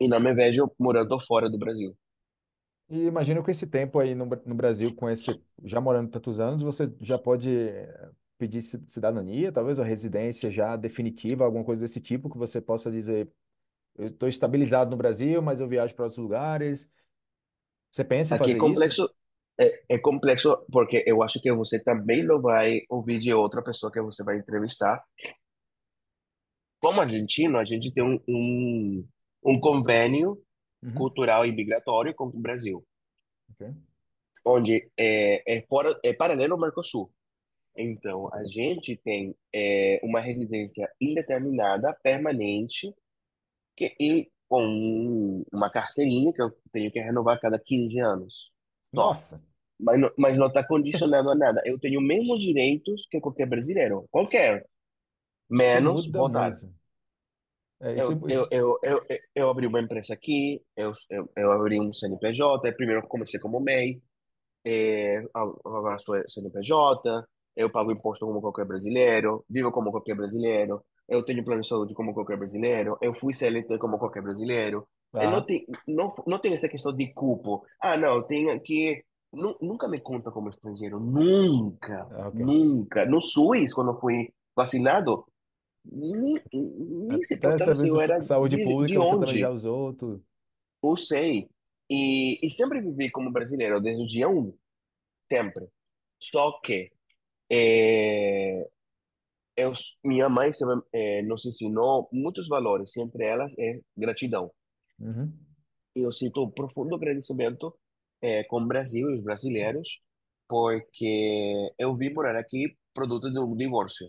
[0.00, 1.96] E não me vejo morando fora do Brasil.
[2.88, 6.62] E imagino que esse tempo aí no, no Brasil, com esse, já morando tantos anos,
[6.62, 12.00] você já pode eh, pedir ci- cidadania, talvez, ou residência já definitiva, alguma coisa desse
[12.00, 13.30] tipo, que você possa dizer,
[13.98, 16.88] eu estou estabilizado no Brasil, mas eu viajo para outros lugares.
[17.92, 18.96] Você pensa em Aqui é fazer isso?
[18.96, 19.08] complexo,
[19.60, 23.92] é, é complexo porque eu acho que você também não vai ouvir de outra pessoa
[23.92, 25.02] que você vai entrevistar.
[26.80, 29.08] Como argentino, a gente tem um, um,
[29.44, 30.42] um convênio
[30.82, 30.92] Uhum.
[30.94, 32.86] cultural e migratório com o Brasil,
[33.50, 33.66] Ok.
[34.44, 37.12] onde é, é, fora, é paralelo ao Mercosul.
[37.76, 42.94] Então, a gente tem é, uma residência indeterminada, permanente,
[43.78, 48.52] que, e com uma carteirinha que eu tenho que renovar a cada 15 anos.
[48.92, 49.42] Nossa,
[49.78, 51.62] Mas não, mas não está condicionado a nada.
[51.64, 54.06] Eu tenho os mesmos direitos que qualquer brasileiro.
[54.10, 54.66] Qualquer.
[55.48, 56.52] Menos votar.
[57.80, 58.48] É, isso, Eu, eu, isso...
[58.50, 63.08] eu, eu, eu abri uma empresa aqui, eu, eu, eu abri um CNPJ, primeiro eu
[63.08, 64.02] comecei como MEI,
[64.64, 67.24] é, agora sou CNPJ,
[67.56, 71.94] eu pago imposto como qualquer brasileiro, vivo como qualquer brasileiro, eu tenho plano de saúde
[71.94, 74.86] como qualquer brasileiro, eu fui CLT como qualquer brasileiro.
[75.14, 77.64] Eu não tem, não, não tem essa questão de cupo.
[77.80, 79.02] Ah, não, tem que
[79.32, 82.40] Nu- Nunca me conta como estrangeiro, nunca, Ah, Ok.
[82.40, 83.06] nunca.
[83.06, 85.26] No SUS, quando fui vacinado,
[85.84, 89.92] nem, nem se importava se eu era saúde de, de pública você já onde, usou
[89.94, 90.24] tudo.
[90.82, 91.48] eu sei.
[91.90, 94.54] E, e sempre vivi como brasileiro, desde o dia um,
[95.30, 95.66] sempre.
[96.20, 96.90] Só que
[97.50, 98.68] é,
[99.58, 99.72] eu,
[100.04, 100.52] minha mãe
[100.94, 104.50] é, nos ensinou muitos valores, e entre elas é gratidão.
[105.00, 105.32] Uhum.
[105.96, 107.74] Eu sinto um profundo agradecimento
[108.22, 110.00] é, com o Brasil e os brasileiros,
[110.48, 114.08] porque eu vim morar aqui produto de um divórcio.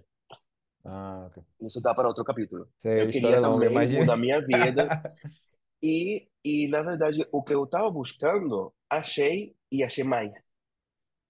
[0.86, 1.44] Ah, ok.
[1.62, 2.68] Isso dá para outro capítulo.
[2.78, 4.00] Sei, Eu queria longa, também imagina.
[4.02, 4.88] mudar minha vida
[5.82, 10.49] e, e na verdade, o que eu estava buscando, achei e achei mais.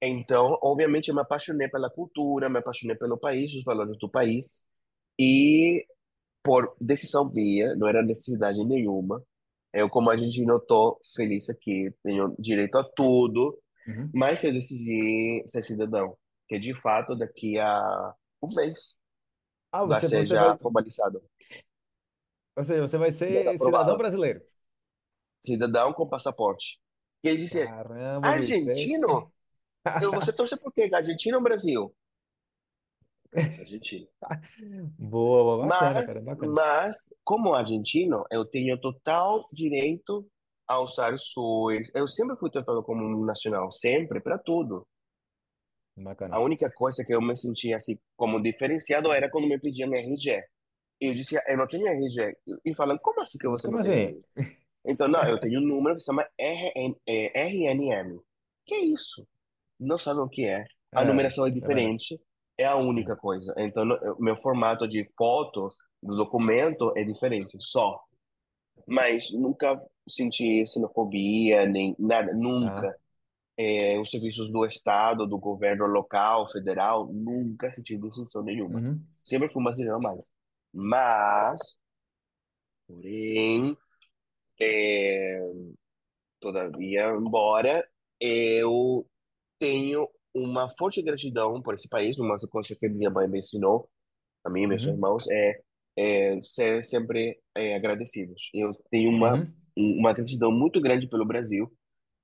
[0.02, 4.66] Então, obviamente, eu me apaixonei pela cultura, me apaixonei pelo país, os valores do país
[5.20, 5.86] e
[6.44, 9.24] por decisão minha, não era necessidade nenhuma.
[9.74, 14.14] Eu, como argentino, estou feliz aqui, tenho direito a tudo, Uhum.
[14.14, 16.18] mas eu decidi ser cidadão,
[16.50, 18.96] que de fato daqui a um mês
[19.72, 21.22] Ah, vai você, ser você vai, já formalizado.
[22.56, 23.98] ou seja, você vai ser cidadão aprovado.
[23.98, 24.42] brasileiro.
[25.46, 26.80] Cidadão com passaporte.
[27.24, 29.32] E ele disse, Caramba, argentino?
[30.02, 30.90] Eu, você torce por quê?
[30.94, 31.96] Argentina ou Brasil?
[33.60, 34.08] Argentina.
[34.98, 36.54] Boa, boa, bacana, cara, Mas, bacana.
[36.54, 40.28] mas, como argentino, eu tenho total direito
[40.68, 41.92] a usar o SUS.
[41.96, 44.88] Eu sempre fui tratado como um nacional, sempre, para tudo.
[45.98, 46.40] A Bacana.
[46.40, 50.44] única coisa que eu me sentia assim como diferenciado era quando me pediam RG.
[51.02, 52.38] E eu dizia, eu não tenho RG.
[52.66, 54.00] E falam, como assim que você Como não tem assim?
[54.06, 54.24] RG?
[54.86, 58.20] Então, não, eu tenho um número que se chama RN, é, RNM.
[58.66, 59.28] Que é isso?
[59.80, 60.66] Não sabem o que é.
[60.94, 62.20] A É, numeração é é diferente,
[62.58, 62.76] é a É.
[62.76, 63.54] única coisa.
[63.58, 63.84] Então,
[64.18, 68.00] o meu formato de fotos do documento é diferente, só.
[68.88, 69.78] Mas nunca
[70.08, 72.98] senti xenofobia, nem nada, nunca.
[73.58, 78.80] É, os serviços do Estado, do governo local, federal, nunca senti distinção nenhuma.
[78.80, 79.02] Uhum.
[79.24, 80.32] Sempre fui brasileiro mais.
[80.74, 81.78] Mas,
[82.88, 83.78] porém,
[84.62, 85.40] é,
[86.40, 87.88] todavia, embora
[88.20, 89.06] eu
[89.60, 93.90] tenho uma forte gratidão por esse país, uma coisa que minha mãe me ensinou,
[94.46, 94.94] a mim e meus Uhum.
[94.94, 95.62] irmãos, é,
[95.98, 98.50] é ser sempre é, agradecidos.
[98.54, 99.54] Eu tenho uma, Uhum.
[100.00, 101.72] uma gratidão muito grande pelo Brasil,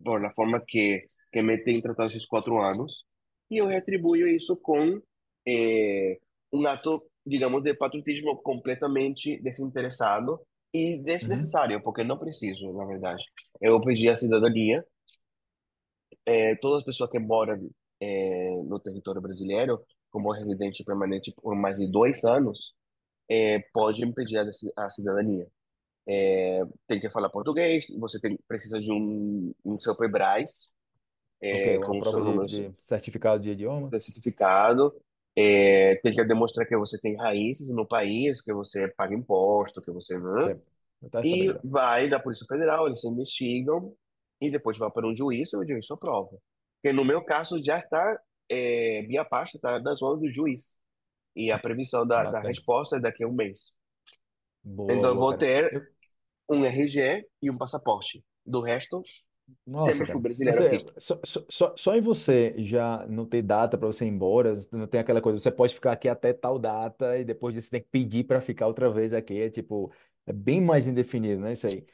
[0.04, 3.06] por a forma que, que me tem tratado esses quatro anos,
[3.50, 5.02] e eu retribuo isso com
[5.48, 6.18] é,
[6.54, 10.40] um ato, digamos, de patriotismo completamente desinteressado
[10.74, 11.04] e Uhum.
[11.04, 13.24] desnecessário, porque não preciso, na verdade.
[13.62, 14.86] Eu pedi a cidadania,
[16.26, 17.70] é, todas as pessoas que moram
[18.02, 22.74] é, no território brasileiro, como residente permanente por mais de dois anos,
[23.30, 24.46] é, pode pedir a,
[24.78, 25.48] a cidadania.
[26.08, 30.72] É, tem que falar português, você tem, precisa de um, um seu PEBRAS,
[31.42, 33.90] é, com prova de, de certificado de idioma.
[33.90, 34.96] de certificado,
[35.36, 39.92] é, tem que demonstrar que você tem raízes no país, que você paga imposto, que
[39.92, 40.18] você...
[40.18, 40.42] né?
[40.44, 40.76] Sempre.
[41.04, 43.94] Está E vai da Polícia Federal, eles investigam
[44.42, 46.38] e depois vai para um juiz e o juiz aprova.
[46.82, 48.20] Porque no meu caso já está,
[48.50, 50.80] é, minha parte está nas mãos do juiz.
[51.36, 53.76] E a previsão da, da resposta é daqui a um mês.
[54.64, 55.38] Boa, Então eu vou cara.
[55.38, 55.82] ter Eu,
[56.50, 58.24] um RG e um passaporte.
[58.46, 59.04] Do resto,
[59.66, 60.86] nossa, sempre fui brasileiro Você, aqui.
[60.98, 64.88] só, só, só só em você já não ter data para você ir embora, não
[64.88, 67.82] tem aquela coisa, você pode ficar aqui até tal data e depois disso você tem
[67.82, 69.40] que pedir para ficar outra vez aqui.
[69.42, 69.92] É tipo,
[70.26, 71.54] é bem mais indefinido, né?
[71.54, 71.86] Isso aí.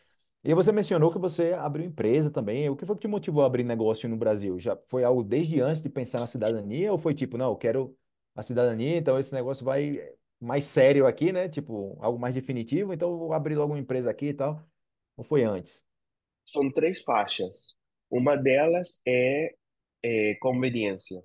[0.43, 2.67] E você mencionou que você abriu empresa também.
[2.69, 4.59] O que foi que te motivou a abrir negócio no Brasil?
[4.59, 7.95] Já foi algo desde antes de pensar na cidadania ou foi tipo, não, eu quero
[8.33, 9.91] a cidadania, então esse negócio vai
[10.39, 11.47] mais sério aqui, né?
[11.47, 14.65] Tipo, algo mais definitivo, então eu vou abrir logo uma empresa aqui e tal.
[15.15, 15.85] Ou foi antes?
[16.43, 17.75] São três faixas.
[18.09, 19.55] Uma delas é,
[20.03, 21.23] é conveniência.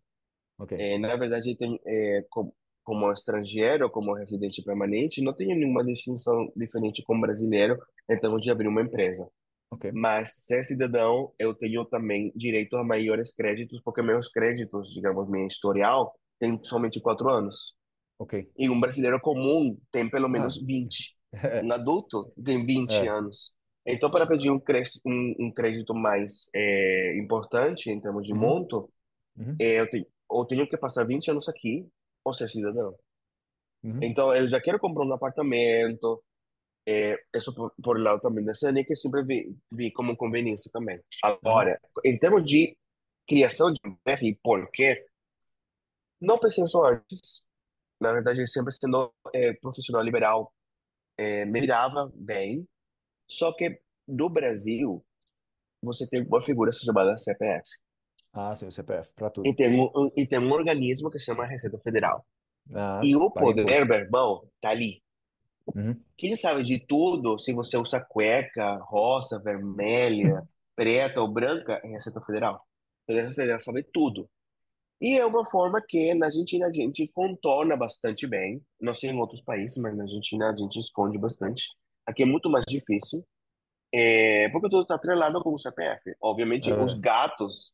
[0.58, 2.52] Ok, É, na verdade, tem, é, com,
[2.84, 7.78] como estrangeiro, como residente permanente, não tenho nenhuma distinção diferente com brasileiro
[8.20, 9.28] termos de abrir uma empresa.
[9.70, 15.28] ok, Mas ser cidadão, eu tenho também direito a maiores créditos, porque meus créditos, digamos,
[15.30, 17.74] minha historial, tem somente quatro anos.
[18.18, 18.34] ok.
[18.58, 21.16] E um brasileiro comum tem pelo Ah, menos 20.
[21.60, 23.06] Um adulto tem 20 é.
[23.06, 23.54] anos.
[23.86, 28.34] Então, para pedir um crédito, um, um crédito mais é, importante em termos de Uhum,
[28.34, 28.90] monto,
[29.36, 30.06] uhum, é, eu tenho,
[30.48, 31.88] tenho que passar 20 anos aqui
[32.24, 32.94] ou ser cidadão.
[33.84, 36.22] uhum, Então, eu já quero comprar um apartamento.
[36.88, 41.00] É, isso por, por lado também da CNI, que sempre vi, vi como conveniência também.
[41.22, 42.76] Agora, em termos de
[43.26, 45.04] criação de empresa e por quê,
[46.20, 47.44] não pensei só antes.
[48.00, 50.52] Na verdade, sempre sendo é, profissional liberal,
[51.16, 52.66] é, me virava bem.
[53.28, 55.04] Só que no Brasil,
[55.82, 57.64] você tem uma figura chamada CPF.
[58.32, 59.56] Ah, sim, o CPF, para E tudo.
[59.56, 62.24] tem um, e tem um organismo que se chama Receita Federal.
[62.74, 65.02] Ah, E o poder, meu irmão, tá ali.
[65.74, 66.00] Uhum.
[66.16, 70.42] Quem sabe de tudo, se você usa cueca, rosa, vermelha,
[70.74, 72.64] preta ou branca, é Receita Federal.
[73.08, 74.28] A Receita Federal sabe tudo.
[75.00, 78.62] E é uma forma que na Argentina a gente contorna bastante bem.
[78.80, 81.64] Não sei em outros países, mas na Argentina a gente esconde bastante.
[82.06, 83.24] Aqui é muito mais difícil,
[83.92, 86.10] é, porque tudo está atrelado com o CPF.
[86.10, 87.00] É Obviamente, os verdade.
[87.00, 87.72] gatos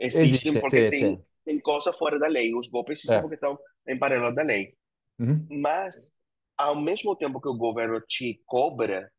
[0.00, 1.24] existem Existe, porque sim, tem, sim.
[1.44, 2.54] tem coisa fora da lei.
[2.54, 3.20] Os golpes existem É.
[3.20, 3.58] porque estão
[3.88, 4.74] em paralelo da lei.
[5.18, 5.46] Uhum.
[5.50, 6.12] Mas,
[6.56, 9.10] ao mesmo tempo que o governo te cobra,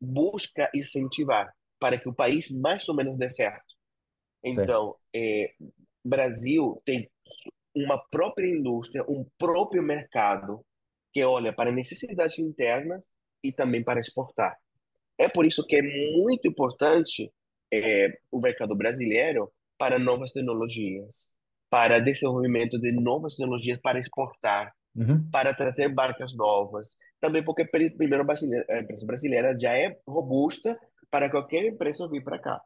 [0.00, 3.74] busca incentivar para que o país mais ou menos dê certo.
[4.42, 5.52] Então, é,
[6.04, 7.08] Brasil tem
[7.74, 10.64] uma própria indústria, um próprio mercado
[11.12, 13.10] que olha para necessidades internas
[13.42, 14.56] e também para exportar.
[15.18, 17.30] É por isso que é muito importante
[17.72, 21.32] é, o mercado brasileiro para novas tecnologias,
[21.68, 25.30] para desenvolvimento de novas tecnologias para exportar, Uhum.
[25.30, 26.96] para trazer marcas novas.
[27.18, 30.78] Também porque, pri- primeiro, a empresa brasileira já é robusta
[31.10, 32.60] para qualquer empresa vir para cá.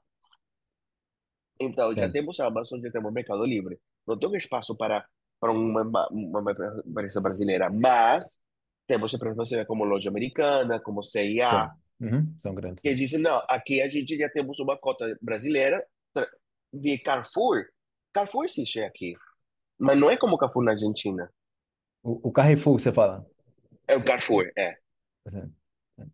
[1.60, 2.12] Então, já Sim.
[2.12, 3.78] temos a Amazon, já temos o Mercado Livre.
[4.06, 5.06] Não tem espaço para,
[5.40, 6.52] para uma, uma,
[6.90, 8.42] empresa brasileira, mas
[8.86, 11.72] temos empresas brasileiras como Loja Americana, como CIA.
[12.00, 12.34] Uhum.
[12.38, 12.82] São grandes.
[12.82, 15.86] que dizem, não, aqui a gente já temos uma cota brasileira
[16.72, 17.64] de Carrefour.
[18.12, 19.14] Carrefour existe aqui,
[19.78, 21.32] mas não é como Carrefour na Argentina.
[22.04, 23.26] O, o Carrefour, você fala?
[23.88, 24.78] É o Carrefour, é.
[25.28, 25.54] Sim.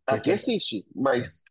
[0.06, 1.42] Aqui Porque existe, mas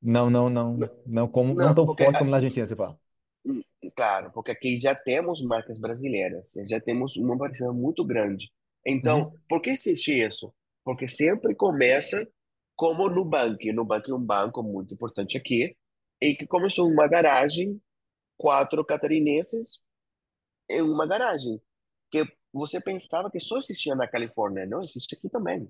[0.00, 2.98] não, não, não, não como, não não, tão porque forte como na Argentina, você fala.
[3.44, 3.60] Hum,
[3.96, 8.50] Claro, porque aqui já temos marcas brasileiras, já temos uma parcela muito grande.
[8.86, 9.38] Então, Uhum.
[9.48, 10.54] por que existe isso?
[10.84, 12.26] Porque sempre começa
[12.76, 13.72] como Nubank.
[13.72, 15.76] Nubank é um banco muito importante aqui,
[16.20, 17.80] e que começou uma garagem,
[18.38, 19.80] quatro catarinenses
[20.70, 21.60] em uma garagem,
[22.10, 25.68] que você pensava que só existia na Califórnia, não existe aqui também.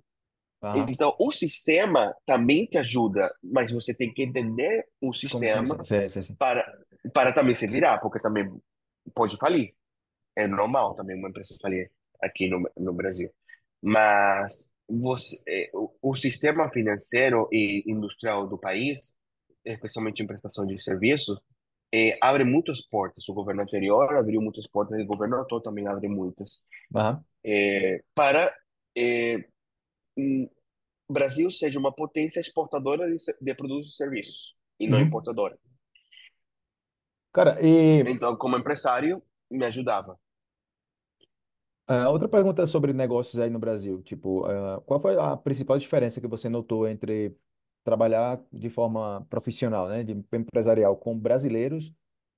[0.63, 0.87] Aham.
[0.89, 5.83] Então, o sistema também te ajuda, mas você tem que entender o sistema?
[5.85, 6.35] Sim, sim, sim.
[6.37, 6.65] para,
[7.13, 8.49] para também se virar, porque também
[9.15, 9.75] pode falir.
[10.37, 11.91] É normal também uma empresa falir
[12.23, 13.31] aqui no, no Brasil.
[13.83, 19.17] Mas você, eh, o, o sistema financeiro e industrial do país,
[19.65, 21.41] especialmente em prestação de serviços,
[21.93, 23.29] eh, abre muitas portas.
[23.29, 26.63] O governo anterior abriu muitas portas e o governo atual também abre muitas.
[26.95, 27.25] Aham.
[27.45, 28.53] Eh, para
[30.19, 30.49] hum,
[31.09, 35.01] o Brasil seja uma potência exportadora de, de produtos e serviços, e não Uhum.
[35.01, 35.59] importadora.
[37.33, 39.21] Cara, e Então, como empresário,
[39.51, 40.17] me ajudava.
[41.87, 44.03] ah, outra pergunta sobre negócios aí no Brasil.
[44.03, 47.37] Tipo, ah, qual foi a principal diferença que você notou entre
[47.85, 51.93] trabalhar de forma profissional, né, de empresarial com brasileiros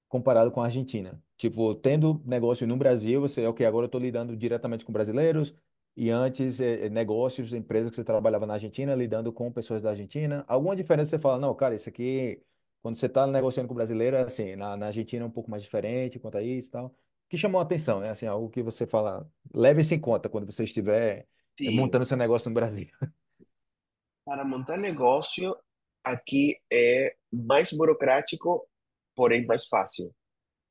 [0.08, 1.20] comparado com a Argentina.
[1.36, 5.54] Tipo, tendo negócio no Brasil, você, ok, agora eu estou lidando diretamente com brasileiros,
[5.96, 10.44] e antes, eh, negócios, empresas que você trabalhava na Argentina, lidando com pessoas da Argentina.
[10.48, 12.42] Alguma diferença você fala, não, cara, isso aqui,
[12.82, 15.62] quando você está negociando com brasileiro, é assim, na, na Argentina é um pouco mais
[15.62, 16.96] diferente quanto a isso e tal.
[17.28, 18.10] Que chamou a atenção, né?
[18.10, 21.28] Assim, algo que você fala, leve isso em conta quando você estiver
[21.64, 22.88] eh, Sim, montando seu negócio no Brasil.
[24.24, 25.56] para montar negócio
[26.02, 28.66] aqui é mais burocrático,
[29.14, 30.14] porém mais fácil.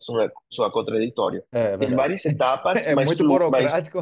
[0.01, 1.43] Só é, só é contraditório.
[1.51, 1.95] É, é Tem verdade.
[1.95, 3.99] várias etapas, É mas, muito flu, mas burocrático.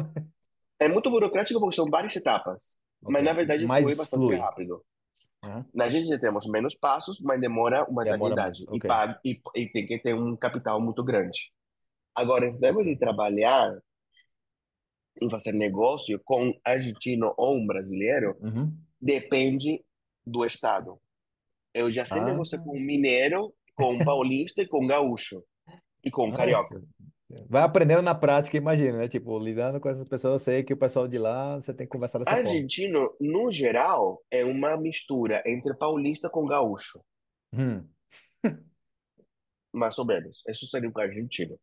[0.80, 2.78] é muito burocrático porque são várias etapas.
[3.02, 4.36] Ok, Mas na verdade foi mas bastante flui.
[4.38, 4.84] rápido.
[5.44, 5.64] Aham.
[5.74, 8.88] Na gente já temos menos passos, mas demora uma Demora eternidade e, ok.
[8.88, 11.50] paga, e, e tem que ter um capital muito grande.
[12.14, 13.72] Agora, se temos de trabalhar
[15.20, 18.72] em fazer negócio com argentino ou um brasileiro, Uhum.
[19.02, 19.84] Depende
[20.24, 20.98] do estado.
[21.74, 25.42] Eu já sei Ah, negociar com mineiro, com paulista e com gaúcho.
[26.04, 26.74] E com um carioca.
[26.76, 26.86] nossa.
[27.48, 29.08] Vai aprendendo na prática, imagina, né?
[29.08, 31.90] Tipo, lidando com essas pessoas, eu sei que o pessoal de lá, você tem que
[31.92, 32.46] conversar dessa forma.
[32.46, 37.00] Argentino, no geral, é uma mistura entre paulista com gaúcho.
[37.54, 37.84] Hum.
[39.72, 40.42] Mais ou menos.
[40.48, 41.58] Isso seria um argentino.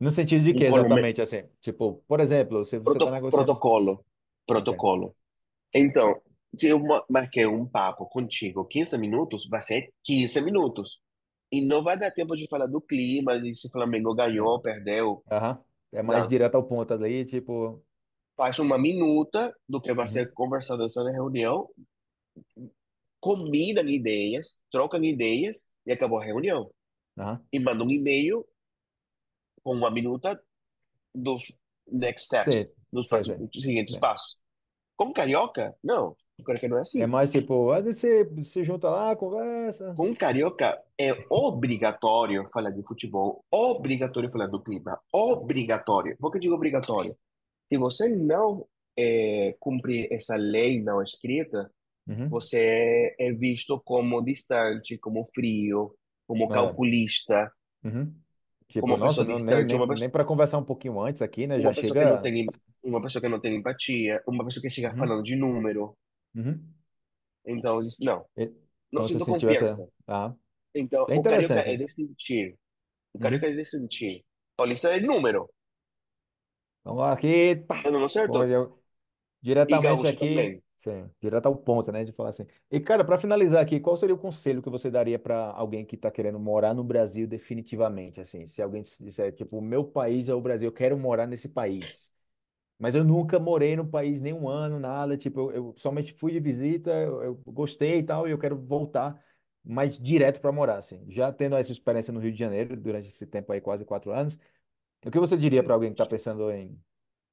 [0.00, 1.42] No sentido de que exatamente, assim?
[1.60, 3.44] Tipo, por exemplo, se você está Proto- negociando...
[3.44, 4.04] protocolo.
[4.46, 5.14] Protocolo.
[5.74, 6.29] Então, se
[6.62, 11.00] eu ma- marquei um papo contigo 15 minutos, vai ser 15 minutos.
[11.52, 15.22] E não vai dar tempo de falar do clima, de se o Flamengo ganhou, perdeu.
[15.30, 15.58] Aham.
[15.92, 16.28] É mais Não.
[16.28, 17.82] direto ao ponto ali, tipo...
[18.36, 20.12] Faz uma minuta do que vai Uhum.
[20.12, 21.68] ser conversado nessa reunião,
[23.20, 26.70] combinam ideias, trocam ideias e acabou a reunião.
[27.18, 27.44] Aham.
[27.52, 28.46] e manda um e-mail
[29.62, 30.40] com uma minuta
[31.14, 31.52] dos
[31.86, 34.38] next steps, dos próximos, dos seguintes É passos.
[35.00, 36.14] Com carioca, não.
[36.36, 37.06] Com carioca não é É assim.
[37.06, 39.94] mais tipo, ah, você se junta lá, conversa.
[39.96, 46.16] Com carioca é obrigatório falar de futebol, obrigatório falar do clima, obrigatório.
[46.18, 47.16] Por que eu digo obrigatório?
[47.72, 48.66] Se você não
[48.98, 51.70] é, cumprir essa lei não escrita,
[52.06, 52.28] Uhum.
[52.28, 55.94] você é visto como distante, como frio,
[56.26, 56.48] como É.
[56.48, 57.50] calculista,
[57.84, 58.04] Uhum.
[58.04, 58.16] como
[58.68, 61.00] Tipo, uma nossa, pessoa não, nem, distante, nem, uma nem pessoa, para conversar um pouquinho
[61.00, 61.58] antes aqui, né?
[61.60, 62.22] Já uma pessoa que não chega.
[62.22, 62.46] tem,
[62.82, 64.96] uma pessoa que não tem empatia, uma pessoa que chega Uhum.
[64.96, 65.96] falando de número.
[66.34, 66.74] Uhum.
[67.46, 68.52] Então, eu disse, não, E-
[68.92, 69.66] não Então você sinto sentiu essa.
[69.66, 69.88] confiança.
[70.06, 70.34] Ah,
[70.74, 71.78] Então, é o carioca é isso.
[71.78, 72.56] distintir.
[73.14, 73.48] O carioca Uhum.
[73.48, 74.24] é distintir.
[74.56, 75.50] Paulista é número.
[76.84, 77.86] Vamos lá aqui, pá,
[78.26, 78.82] Tá eu-
[79.66, 80.62] E diretamente gaúcho aqui, também.
[80.76, 82.04] sim, direto ao ponto, né?
[82.04, 82.46] De falar assim.
[82.70, 85.96] E cara, para finalizar aqui, qual seria o conselho que você daria para alguém que
[85.96, 88.20] está querendo morar no Brasil definitivamente?
[88.20, 91.48] Assim, se alguém disser, tipo, o meu país é o Brasil, eu quero morar nesse
[91.48, 92.09] país.
[92.80, 95.18] Mas eu nunca morei no país nem um ano, nada.
[95.18, 98.58] Tipo, eu, eu somente fui de visita, eu, eu gostei e tal, e eu quero
[98.58, 99.22] voltar
[99.64, 101.04] mais direto para morar, assim.
[101.10, 104.38] Já tendo essa experiência no Rio de Janeiro durante esse tempo aí, quase quatro anos,
[105.06, 106.78] o que você diria para alguém que está pensando em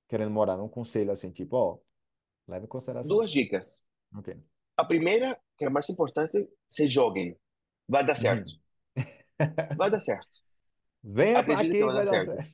[0.07, 0.61] querendo morar?
[0.61, 1.79] Um conselho assim, tipo, ó,
[2.47, 3.17] leve em consideração.
[3.17, 3.87] Duas dicas.
[4.15, 4.29] Ok.
[4.77, 7.37] A primeira, que é a mais importante, se joguem.
[7.87, 8.53] Vai dar certo.
[9.39, 9.77] Uhum.
[9.77, 10.37] Vai dar certo.
[11.03, 12.37] Venha para aqui vai dar vai dar certo.
[12.37, 12.49] certo.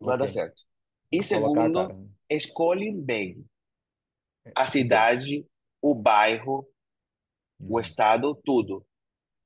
[0.00, 0.18] Vai Ok.
[0.18, 0.62] dar certo.
[1.12, 1.78] E a segundo,
[2.28, 3.44] escolhem bem
[4.54, 4.70] a O quê?
[4.70, 5.46] cidade,
[5.82, 6.66] o bairro,
[7.60, 7.80] o Uhum.
[7.80, 8.84] estado, tudo.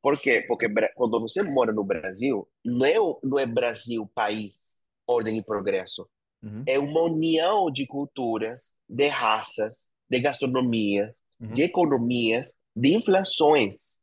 [0.03, 0.45] Por quê?
[0.47, 6.09] Porque quando você mora no Brasil, não é, não é Brasil, país, ordem e progresso.
[6.43, 6.63] Uhum.
[6.67, 11.69] É uma união de culturas, de raças, de gastronomias, de Uhum.
[11.69, 14.01] economias, de inflações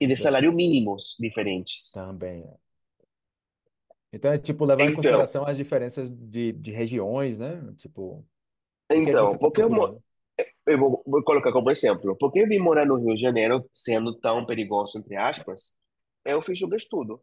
[0.00, 1.90] e de Tá- salário mínimos diferentes.
[1.92, 2.44] Também.
[4.12, 7.74] Então é tipo levar em Então, consideração as diferenças de, de regiões, né?
[7.78, 8.26] Tipo,
[8.94, 9.88] o que é que você então, está porque eu, mo-
[10.66, 14.18] eu vou, vou colocar como exemplo, porque eu vim morar no Rio de Janeiro, sendo
[14.20, 15.76] tão perigoso, entre aspas,
[16.24, 17.22] eu fiz um estudo.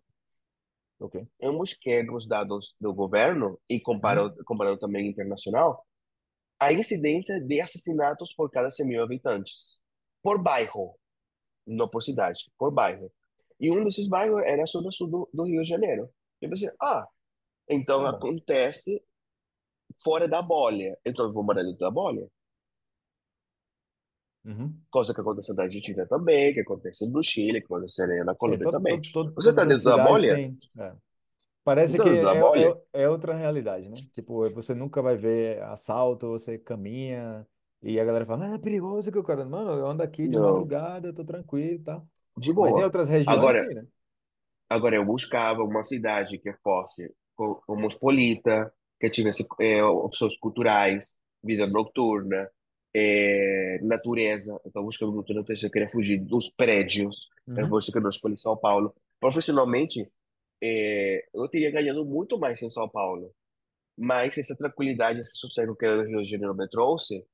[1.00, 1.28] Ok.
[1.40, 4.30] Eu busquei os dados do governo e Uhum.
[4.30, 5.86] comparando, comparando também internacional,
[6.60, 9.82] a incidência de assassinatos por cada 100 mil habitantes,
[10.24, 10.98] por bairro,
[11.68, 13.12] não por cidade, por bairro.
[13.60, 16.10] E um desses bairros era a zona sul do, do Rio de Janeiro.
[16.42, 17.06] Eu pensei, ah,
[17.70, 19.04] então acontece
[20.04, 20.98] fora da bolha.
[21.06, 22.28] Então eu vou morar dentro da bolha.
[24.46, 24.82] Uhum.
[24.90, 28.68] Coisa que aconteceu na Argentina também, que acontece no Chile, que acontece na Sim, Colômbia
[28.68, 29.02] todo, também.
[29.12, 30.46] todo, todo- Você está dentro da bolha?
[30.80, 30.96] é.
[31.64, 32.40] Parece está que é,
[32.94, 34.04] é, é outra realidade, né?
[34.14, 37.46] Tipo, você nunca vai ver assalto, você caminha
[37.82, 39.46] e a galera fala, ah, é perigoso que o cara.
[39.46, 42.08] Mano, eu ando aqui de Não, madrugada, eu tô tranquilo e tal.
[42.38, 42.86] de Mas em boa.
[42.86, 43.86] outras regiões, Agora, sim, né?
[44.70, 51.68] Agora, eu buscava uma cidade que fosse co- cosmopolita, que tivesse é, opções culturais, vida
[51.68, 52.50] noturna,
[52.94, 54.60] é, natureza.
[54.66, 57.30] Então, buscando natureza, eu queria fugir dos prédios.
[57.56, 57.80] É por Uhum.
[57.80, 58.94] isso que eu não escolhi São Paulo.
[59.20, 60.06] Profissionalmente,
[60.62, 63.34] é, eu teria ganhado muito mais em São Paulo.
[63.98, 67.26] Mas essa tranquilidade, esse sossego que o Rio de Janeiro me trouxe,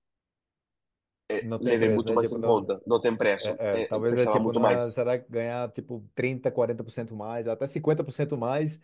[1.40, 2.16] Não tem levei preço, muito né?
[2.16, 2.82] mais Tipo, em não, conta.
[2.88, 3.56] Não tem preço.
[3.62, 4.92] é, é, É, eu talvez é pensava tipo, muito numa, mais.
[4.92, 8.80] será que ganhar tipo 30, 40% mais, até 50% mais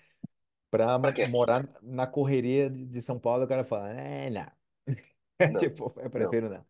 [0.71, 1.25] pra Para ma- quê?
[1.27, 4.47] morar na correria de de São Paulo, o cara fala, é, não.
[5.47, 6.37] Não, Tipo, eu não.
[6.37, 6.65] prefiro não.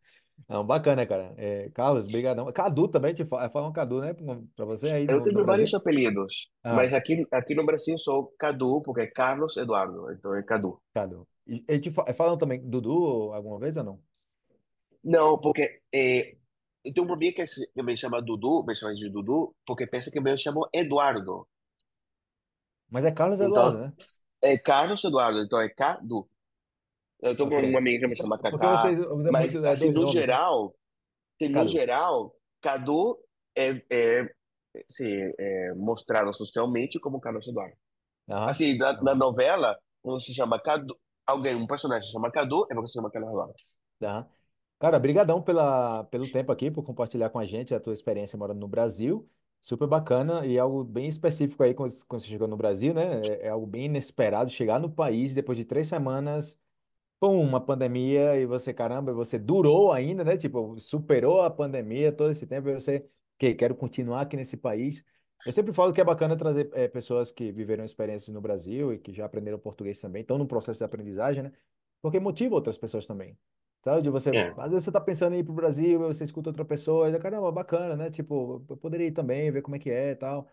[0.49, 1.33] Não, bacana, cara.
[1.37, 2.51] É, Carlos, brigadão.
[2.53, 4.13] Cadu também te fala, falam Cadu, né?
[4.55, 5.73] Pra você aí Eu no, no tenho vários Brasil?
[5.73, 10.41] apelidos, Ah, mas aqui, aqui no Brasil sou Cadu, porque é Carlos Eduardo, então é
[10.41, 10.81] Cadu.
[10.93, 11.27] Cadu.
[11.47, 14.03] E, e te fa- falam também Dudu alguma vez ou não?
[15.03, 16.35] Não, porque é,
[16.85, 19.87] eu tenho um amigo que, se- que me chama Dudu, me chama de Dudu, porque
[19.87, 21.47] pensa que me chamo Eduardo.
[22.89, 23.93] Mas é Carlos Eduardo, Então, né?
[24.43, 26.29] é Carlos Eduardo, então é Cadu.
[27.21, 27.59] Eu tenho Ok.
[27.67, 29.93] uma amiga que me chama Por- Porque você Cacá, usa mas muito é, assim, dois
[29.93, 30.39] no nomes, né?
[30.47, 30.75] geral,
[31.39, 31.67] que no Cadu.
[31.67, 33.19] geral, Cadu
[33.57, 34.21] é, é,
[34.89, 37.75] assim, é mostrado socialmente como Carlos Eduardo.
[38.29, 38.55] Aham.
[38.55, 39.03] Assim, na, Aham.
[39.03, 40.97] na novela, quando se chama Cadu,
[41.27, 43.53] alguém, um personagem se chama Cadu, é porque se chama Carlos Eduardo.
[44.01, 44.29] Aham.
[44.79, 48.59] Cara, brigadão pela, pelo tempo aqui, por compartilhar com a gente a tua experiência morando
[48.59, 49.29] no Brasil.
[49.61, 53.19] Super bacana e algo bem específico aí quando você chegou no Brasil, né?
[53.41, 56.57] É, é algo bem inesperado chegar no país depois de três semanas
[57.19, 60.37] pum, uma pandemia e você, caramba, você durou ainda, né?
[60.37, 63.05] Tipo, superou a pandemia todo esse tempo e você,
[63.37, 65.05] que quero continuar aqui nesse país.
[65.45, 68.99] Eu sempre falo que é bacana trazer eh, pessoas que viveram experiências no Brasil e
[68.99, 71.51] que já aprenderam português também, estão no processo de aprendizagem, né?
[72.01, 73.37] Porque motiva outras pessoas também.
[73.81, 76.49] Sabe, de você, É, às vezes você tá pensando em ir pro Brasil, você escuta
[76.49, 78.11] outra pessoa e, caramba, bacana, né?
[78.11, 80.47] Tipo, eu poderia ir também, ver como é que é e tal.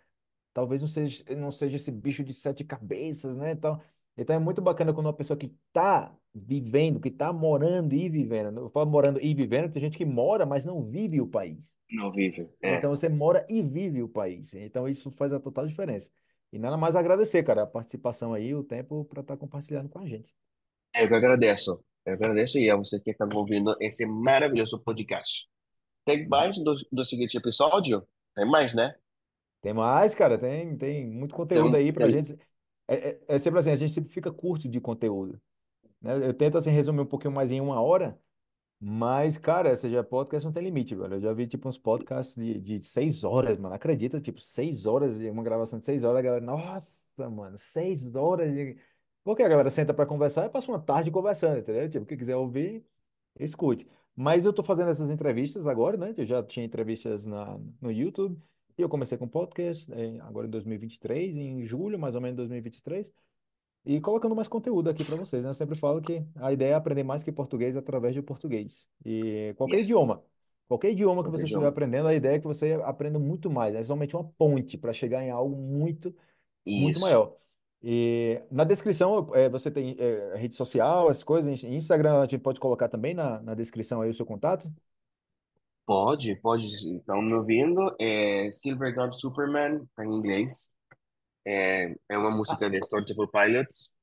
[0.52, 3.52] talvez não seja, não seja esse bicho de sete cabeças, né?
[3.52, 3.80] Então,
[4.16, 8.60] então é muito bacana quando uma pessoa que está vivendo, que está morando e vivendo,
[8.60, 11.76] eu falo morando e vivendo, tem gente que mora, mas não vive o país.
[11.90, 12.76] Não vive, é.
[12.78, 14.54] Então você mora e vive o país.
[14.54, 16.10] Então isso faz a total diferença.
[16.52, 19.98] E nada mais agradecer, cara, a participação aí, o tempo para estar tá compartilhando com
[19.98, 20.34] a gente.
[20.94, 21.80] Eu que agradeço.
[22.06, 25.48] Eu agradeço e a você que está ouvindo esse maravilhoso podcast.
[26.04, 28.06] Tem mais do, do seguinte episódio?
[28.32, 28.94] Tem mais, né?
[29.60, 32.38] Tem mais, cara, tem, tem muito conteúdo aí pra gente.
[32.86, 35.40] É, é, é sempre assim, a gente sempre fica curto de conteúdo.
[36.00, 36.28] Né?
[36.28, 38.16] Eu tento assim resumir um pouquinho mais em uma hora,
[38.78, 41.14] mas, cara, seja podcast não tem limite, velho.
[41.14, 43.74] Eu já vi, tipo, uns podcasts de, de seis horas, mano.
[43.74, 44.20] Acredita?
[44.20, 48.76] Tipo, seis horas, uma gravação de seis horas, a galera, nossa, mano, seis horas de...
[49.26, 51.90] Porque a galera senta pra conversar e passa uma tarde conversando, entendeu?
[51.90, 52.84] Tipo, quem quiser ouvir,
[53.40, 53.86] escute.
[54.14, 56.14] Mas eu tô fazendo essas entrevistas agora, né?
[56.16, 58.40] Eu já tinha entrevistas na, no YouTube.
[58.78, 63.12] E eu comecei com podcast, eh, agora em 2023, em julho, mais ou menos 2023
[63.86, 65.42] e colocando mais conteúdo aqui para vocês.
[65.44, 65.50] Né?
[65.50, 68.90] Eu sempre falo que a ideia é aprender mais que português através de português.
[69.04, 69.88] E qualquer Yes.
[69.88, 70.22] idioma,
[70.68, 71.68] qualquer idioma que Qualquer você estiver idioma.
[71.68, 73.74] aprendendo, a ideia é que você aprenda muito mais.
[73.74, 76.14] É somente uma ponte para chegar em algo muito,
[76.66, 77.36] muito maior.
[77.88, 82.58] E na descrição eh, você tem eh, rede social, as coisas, Instagram, a gente pode
[82.58, 84.68] colocar também na, na descrição aí o seu contato.
[85.84, 86.66] Pode, pode.
[86.66, 87.80] Estão me ouvindo?
[88.00, 90.74] É Silver God Superman, tá em inglês.
[91.46, 93.96] É, é uma música de Temple Pilots,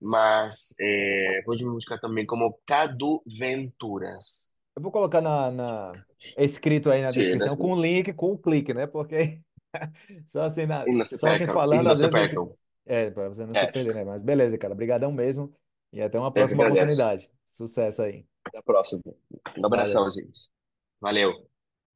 [0.00, 4.54] mas é, pode me buscar também como Cadu Venturas.
[4.76, 6.04] eu vou colocar na, na
[6.36, 8.86] escrito aí na Sim, descrição com o link, com o clique, né?
[8.86, 9.40] Porque
[10.26, 12.16] só assim, na, e não se só assim percam, e falando, não às se vezes
[12.16, 12.56] eu percam.
[12.86, 14.04] É, para você não se É, perder, né?
[14.04, 14.72] Mas beleza, cara.
[14.72, 15.52] Obrigadão mesmo.
[15.92, 16.94] E até uma eu que próxima agradeço.
[16.94, 17.30] oportunidade.
[17.46, 18.24] Sucesso aí.
[18.44, 19.02] Até a próxima.
[19.58, 20.14] Um abração, Valeu.
[20.14, 20.40] gente.
[21.00, 21.32] Valeu.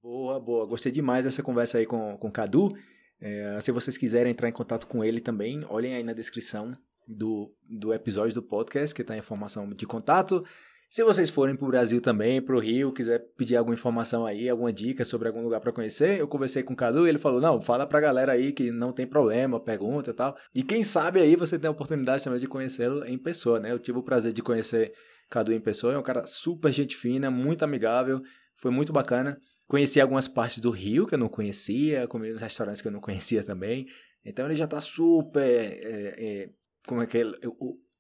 [0.03, 0.67] Boa, boa.
[0.67, 2.73] Gostei demais dessa conversa aí com, com o Cadu.
[3.21, 6.77] É, se vocês quiserem entrar em contato com ele também, olhem aí na descrição
[7.07, 10.45] do, do episódio do podcast, que está a informação de contato.
[10.91, 14.49] Se vocês forem para o Brasil também, para o Rio, quiser pedir alguma informação aí,
[14.49, 17.41] alguma dica sobre algum lugar para conhecer, eu conversei com o Cadu e ele falou:
[17.41, 20.37] não, fala pra galera aí que não tem problema, pergunta e tal.
[20.53, 23.71] E quem sabe aí você tem a oportunidade também de conhecê-lo em pessoa, né?
[23.71, 24.93] Eu tive o prazer de conhecer
[25.31, 28.21] Cadu em pessoa, é um cara super gente fina, muito amigável,
[28.57, 29.41] foi muito bacana.
[29.69, 33.01] Conheci algumas partes do Rio que eu não conhecia, comi nos restaurantes que eu não
[33.01, 33.87] conhecia também.
[34.25, 35.41] Então ele já está super.
[35.41, 36.51] É, é,
[36.85, 37.33] como é que ele.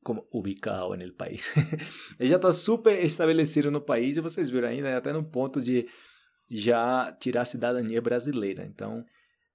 [0.02, 1.52] Como ubicado no país.
[2.18, 5.86] ele já está super estabelecido no país e vocês viram ainda, até no ponto de
[6.50, 8.64] já tirar a cidadania brasileira.
[8.64, 9.04] Então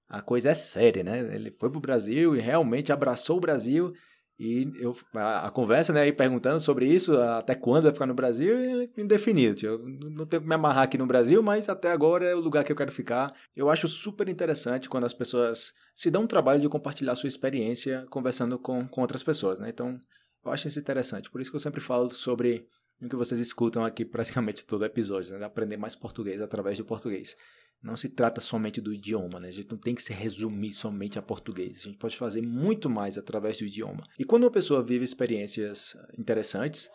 [0.08, 1.36] a coisa é séria, né?
[1.36, 3.94] Ele foi pro Brasil e realmente abraçou o Brasil.
[4.38, 8.14] E eu, a, a conversa, né, aí perguntando sobre isso, até quando vai ficar no
[8.14, 9.66] Brasil, indefinido.
[9.66, 12.64] Eu não tenho que me amarrar aqui no Brasil, mas até agora é o lugar
[12.64, 13.34] que eu quero ficar.
[13.56, 18.06] Eu acho super interessante quando as pessoas se dão um trabalho de compartilhar sua experiência
[18.10, 19.70] conversando com, com outras pessoas, né?
[19.70, 19.98] Então,
[20.46, 21.30] eu acho isso interessante.
[21.30, 22.68] Por isso que eu sempre falo sobre
[23.02, 25.46] o que vocês escutam aqui praticamente todo episódio, né?
[25.46, 27.36] Aprender mais português através do português.
[27.84, 29.50] Não se trata somente do idioma, né?
[29.50, 31.80] A gente não tem que se resumir somente a português.
[31.80, 34.04] A gente pode fazer muito mais através do idioma.
[34.18, 36.90] E quando uma pessoa vive experiências interessantes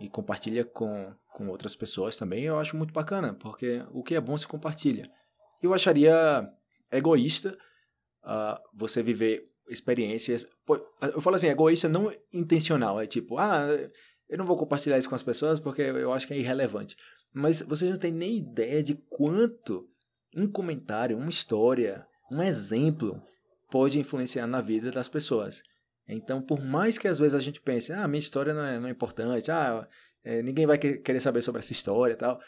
[0.00, 4.20] e compartilha com, com outras pessoas também, eu acho muito bacana, porque o que é
[4.20, 5.10] bom se compartilha.
[5.60, 6.48] Eu acharia
[6.92, 7.58] egoísta
[8.22, 10.46] uh, você viver experiências.
[11.00, 13.66] Eu falo assim, egoísta não intencional, é tipo, ah,
[14.28, 16.96] eu não vou compartilhar isso com as pessoas porque eu acho que é irrelevante.
[17.32, 19.88] Mas você não tem nem ideia de quanto
[20.36, 23.22] um comentário, uma história, um exemplo
[23.70, 25.62] pode influenciar na vida das pessoas.
[26.08, 28.88] Então, por mais que às vezes a gente pense, ah, minha história não é, não
[28.88, 29.86] é importante, ah,
[30.24, 32.40] é, ninguém vai querer saber sobre essa história e tal.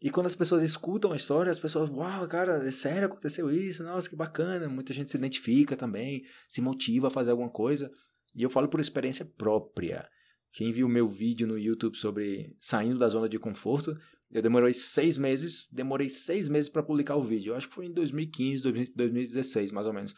[0.00, 3.82] E quando as pessoas escutam a história, as pessoas, uau, cara, é sério, aconteceu isso,
[3.82, 4.68] nossa, que bacana.
[4.68, 7.90] Muita gente se identifica também, se motiva a fazer alguma coisa.
[8.34, 10.06] E eu falo por experiência própria.
[10.52, 13.96] Quem viu meu vídeo no YouTube sobre saindo da zona de conforto,
[14.30, 17.52] eu demorei seis meses, demorei seis meses para publicar o vídeo.
[17.52, 18.62] Eu acho que foi em 2015,
[18.94, 20.14] 2016, mais ou menos.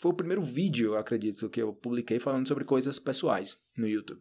[0.00, 4.20] Foi o primeiro vídeo, eu acredito, que eu publiquei falando sobre coisas pessoais no YouTube.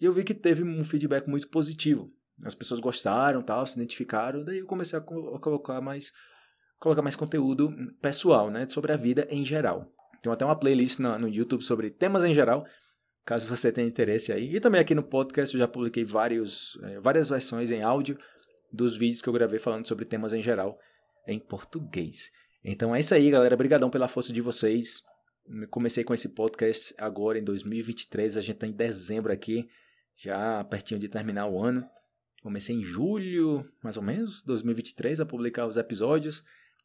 [0.00, 2.10] E eu vi que teve um feedback muito positivo.
[2.44, 4.42] As pessoas gostaram, tal, se identificaram.
[4.42, 6.12] Daí eu comecei a colocar mais,
[6.78, 9.90] colocar mais conteúdo pessoal, né, sobre a vida em geral.
[10.22, 12.66] Tem até uma playlist no, no YouTube sobre temas em geral,
[13.24, 14.54] caso você tenha interesse aí.
[14.54, 18.18] E também aqui no podcast eu já publiquei vários, várias versões em áudio
[18.72, 20.78] dos vídeos que eu gravei falando sobre temas em geral
[21.26, 22.30] em português.
[22.62, 23.54] Então é isso aí, galera.
[23.54, 25.02] Obrigadão pela força de vocês.
[25.70, 28.36] Comecei com esse podcast agora em 2023.
[28.36, 29.68] A gente está em dezembro aqui,
[30.16, 31.88] já pertinho de terminar o ano.
[32.40, 36.42] Comecei em julho, mais ou menos, 2023, a publicar os episódios.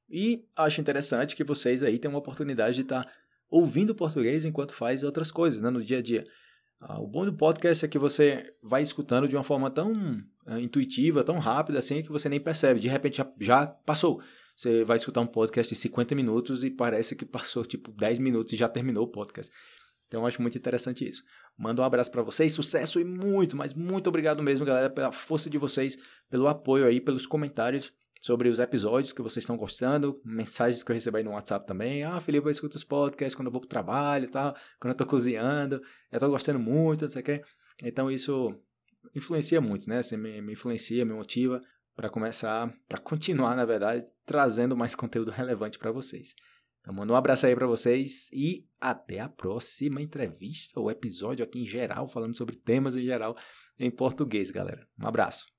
[0.10, 3.12] E acho interessante que vocês aí tenham uma oportunidade de estar tá
[3.50, 6.26] ouvindo português enquanto faz outras coisas, né, no dia a dia.
[6.80, 9.94] Ah, o bom do podcast é que você vai escutando de uma forma tão
[10.46, 12.80] uh, intuitiva, tão rápida assim, que você nem percebe.
[12.80, 14.22] De repente já, já passou.
[14.56, 18.54] Você vai escutar um podcast de 50 minutos e parece que passou tipo 10 minutos
[18.54, 19.52] e já terminou o podcast.
[20.08, 21.24] Então eu acho muito interessante isso.
[21.58, 25.50] Mando um abraço para vocês, sucesso e muito, mas muito obrigado mesmo, galera, pela força
[25.50, 25.98] de vocês,
[26.30, 30.96] pelo apoio aí, pelos comentários sobre os episódios que vocês estão gostando, mensagens que eu
[30.96, 32.04] recebo aí no WhatsApp também.
[32.04, 34.98] Ah, Felipe, eu escuto os podcasts quando eu vou pro trabalho e tal, quando eu
[34.98, 35.82] tô cozinhando,
[36.12, 37.42] eu tô gostando muito, não sei o quê.
[37.84, 38.54] Então isso
[39.14, 40.00] influencia muito, né?
[40.00, 41.62] Assim, me, me influencia, me motiva
[41.96, 46.36] para começar, para continuar, na verdade, trazendo mais conteúdo relevante para vocês.
[46.86, 51.64] Então, mando um abraço aí para vocês e até a próxima entrevista ou episódio aqui
[51.64, 53.36] em geral, falando sobre temas em geral
[53.80, 54.88] em português, galera.
[55.02, 55.55] Um abraço.